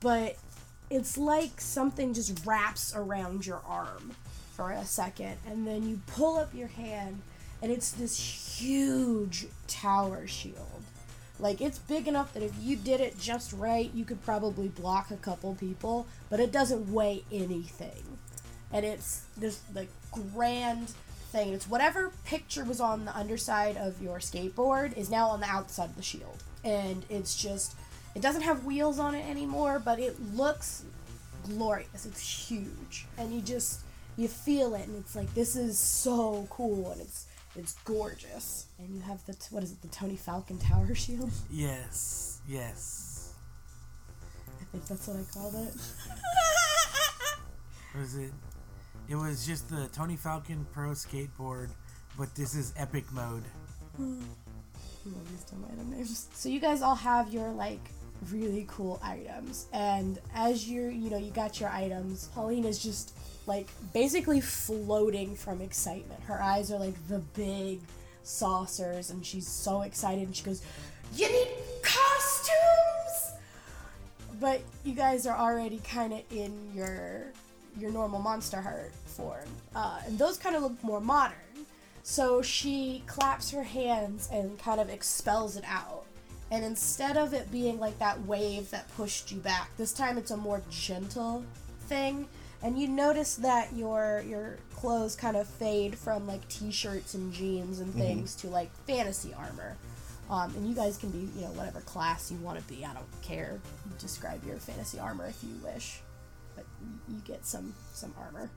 [0.01, 0.37] but
[0.91, 4.13] it's like something just wraps around your arm
[4.53, 7.23] for a second, and then you pull up your hand,
[7.63, 10.83] and it's this huge tower shield.
[11.41, 15.11] Like it's big enough that if you did it just right, you could probably block
[15.11, 18.19] a couple people, but it doesn't weigh anything.
[18.73, 20.91] And it's this like grand
[21.33, 21.53] thing.
[21.53, 25.91] It's whatever picture was on the underside of your skateboard is now on the outside
[25.91, 26.43] of the shield.
[26.65, 27.75] And it's just
[28.15, 30.85] it doesn't have wheels on it anymore, but it looks
[31.45, 32.07] glorious.
[32.07, 33.07] It's huge.
[33.17, 33.81] And you just
[34.17, 37.27] you feel it and it's like this is so cool and it's
[37.57, 38.67] It's gorgeous.
[38.79, 41.31] And you have the, t- what is it, the Tony Falcon Tower Shield?
[41.51, 43.35] Yes, yes.
[44.61, 45.75] I think that's what I called it.
[47.93, 48.31] What was it?
[49.09, 51.71] It was just the Tony Falcon Pro skateboard,
[52.17, 53.43] but this is epic mode.
[53.97, 54.21] Hmm.
[55.05, 56.29] I'm always dumb item names.
[56.35, 57.81] So you guys all have your like
[58.31, 62.29] really cool items, and as you're, you know, you got your items.
[62.35, 66.23] Pauline is just like basically floating from excitement.
[66.23, 67.81] Her eyes are like the big
[68.23, 70.25] saucers, and she's so excited.
[70.27, 70.63] And she goes,
[71.17, 71.49] "You need
[71.83, 73.33] costumes!"
[74.41, 77.33] But you guys are already kind of in your
[77.79, 81.37] your normal Monster Heart form, uh, and those kind of look more modern.
[82.03, 86.07] So she claps her hands and kind of expels it out.
[86.51, 90.33] And instead of it being like that wave that pushed you back, this time it's
[90.33, 91.45] a more gentle
[91.83, 92.27] thing.
[92.63, 97.81] And you notice that your your clothes kind of fade from like t-shirts and jeans
[97.81, 99.77] and things to like fantasy armor.
[100.29, 102.85] Um, and you guys can be, you know, whatever class you want to be.
[102.85, 103.59] I don't care.
[103.99, 106.01] Describe your fantasy armor if you wish,
[106.55, 106.65] but
[107.09, 108.51] you get some some armor.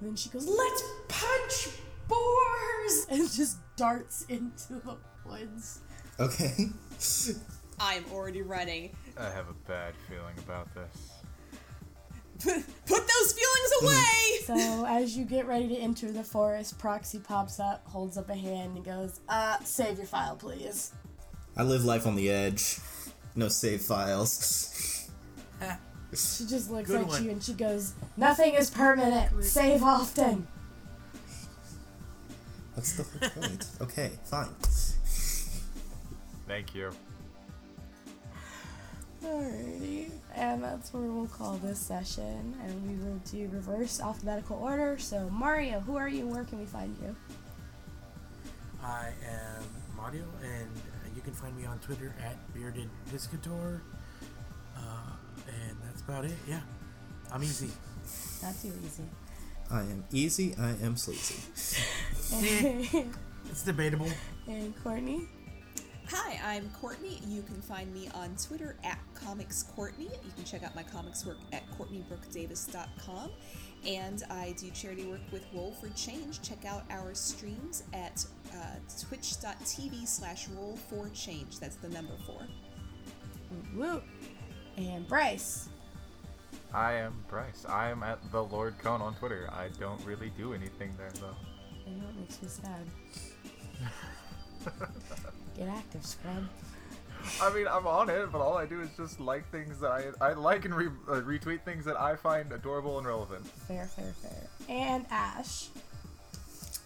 [0.00, 1.68] And then she goes, "Let's punch
[2.08, 5.80] boars!" and just darts into the woods.
[6.20, 6.66] Okay.
[7.80, 8.96] I'm already running.
[9.18, 11.15] I have a bad feeling about this.
[12.44, 14.38] Put those feelings away!
[14.46, 18.34] So as you get ready to enter the forest, Proxy pops up, holds up a
[18.34, 20.92] hand, and goes, "Uh, save your file, please."
[21.56, 22.78] I live life on the edge.
[23.34, 25.08] No save files.
[26.10, 27.24] She just looks Good at one.
[27.24, 29.44] you and she goes, "Nothing is permanent.
[29.44, 30.46] Save often."
[32.74, 33.66] That's the whole point.
[33.80, 34.48] Okay, fine.
[36.46, 36.92] Thank you.
[39.26, 44.96] Alrighty, and that's where we'll call this session, and we will do reverse alphabetical order.
[44.98, 46.20] So Mario, who are you?
[46.20, 47.16] and Where can we find you?
[48.82, 49.64] I am
[49.96, 50.70] Mario, and
[51.16, 53.82] you can find me on Twitter at Bearded Piscator.
[54.76, 54.80] Uh,
[55.48, 56.34] and that's about it.
[56.48, 56.60] Yeah,
[57.32, 57.70] I'm easy.
[58.42, 59.02] Not too easy.
[59.70, 61.42] I am easy, I am sleazy.
[63.50, 64.08] It's debatable.
[64.48, 65.22] and Courtney.
[66.10, 67.20] Hi, I'm Courtney.
[67.26, 70.04] You can find me on Twitter at Comics Courtney.
[70.04, 73.30] You can check out my comics work at CourtneyBrookeDavis.com.
[73.84, 76.40] And I do charity work with Roll for Change.
[76.42, 78.76] Check out our streams at uh,
[79.08, 81.58] twitch.tv slash roll for change.
[81.58, 82.46] That's the number four.
[83.74, 84.00] Woo.
[84.76, 85.68] And Bryce.
[86.72, 87.66] I am Bryce.
[87.68, 89.50] I am at the Lord Cone on Twitter.
[89.52, 91.36] I don't really do anything there though.
[91.84, 92.86] I know it makes me sad.
[95.56, 96.44] Get active, scrub.
[97.40, 100.04] I mean, I'm on it, but all I do is just like things that I
[100.20, 103.46] I like and re- uh, retweet things that I find adorable and relevant.
[103.46, 104.48] Fair, fair, fair.
[104.68, 105.68] And Ash.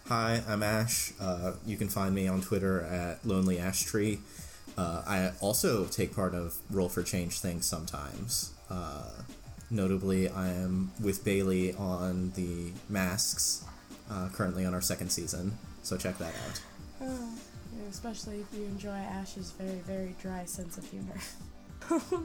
[0.07, 1.13] Hi, I'm Ash.
[1.19, 4.19] Uh, you can find me on Twitter at Lonely Ash Tree.
[4.77, 8.53] Uh, I also take part of Roll for Change things sometimes.
[8.69, 9.09] Uh,
[9.69, 13.63] notably, I am with Bailey on the Masks,
[14.09, 15.57] uh, currently on our second season.
[15.83, 17.09] So check that out.
[17.91, 21.13] Especially if you enjoy Ash's very, very dry sense of humor.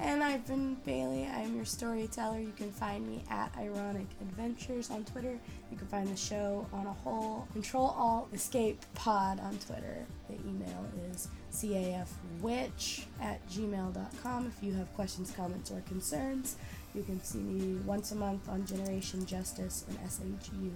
[0.00, 1.28] and I've been Bailey.
[1.32, 2.40] I'm your storyteller.
[2.40, 5.38] You can find me at Ironic Adventures on Twitter.
[5.70, 10.04] You can find the show on a whole Control Alt Escape Pod on Twitter.
[10.28, 16.56] The email is cafwitch at gmail.com if you have questions, comments, or concerns.
[16.96, 20.72] You can see me once a month on Generation Justice and SHU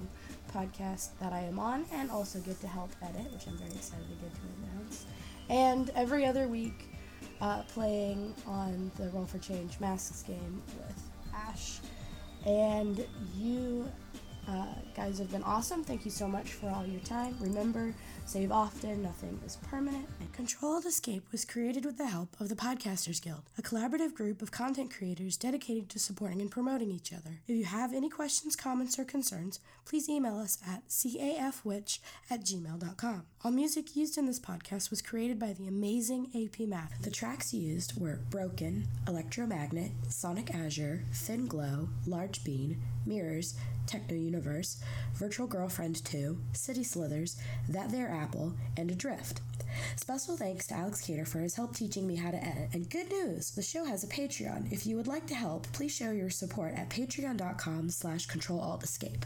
[0.52, 4.06] podcast that I am on, and also get to help edit, which I'm very excited
[4.08, 5.06] to get to announce.
[5.48, 6.90] And every other week,
[7.40, 11.02] uh, playing on the Roll for Change Masks game with
[11.34, 11.80] Ash.
[12.46, 13.06] And
[13.36, 13.90] you
[14.48, 14.66] uh,
[14.96, 15.84] guys have been awesome.
[15.84, 17.36] Thank you so much for all your time.
[17.40, 17.94] Remember,
[18.30, 20.06] save often, nothing is permanent.
[20.20, 24.14] And Control Alt Escape was created with the help of the Podcasters Guild, a collaborative
[24.14, 27.40] group of content creators dedicated to supporting and promoting each other.
[27.48, 31.98] If you have any questions, comments, or concerns, please email us at cafwitch
[32.30, 33.22] at gmail.com.
[33.42, 37.00] All music used in this podcast was created by the amazing AP Math.
[37.00, 43.54] The tracks used were Broken, Electromagnet, Sonic Azure, Thin Glow, Large Bean, Mirrors,
[43.86, 44.82] Techno Universe,
[45.14, 49.40] Virtual Girlfriend 2, City Slithers, That There Apple, and Adrift.
[49.96, 52.68] Special thanks to Alex Cater for his help teaching me how to edit.
[52.74, 54.70] And good news, the show has a Patreon.
[54.70, 58.84] If you would like to help, please show your support at patreon.com slash control alt
[58.84, 59.24] escape.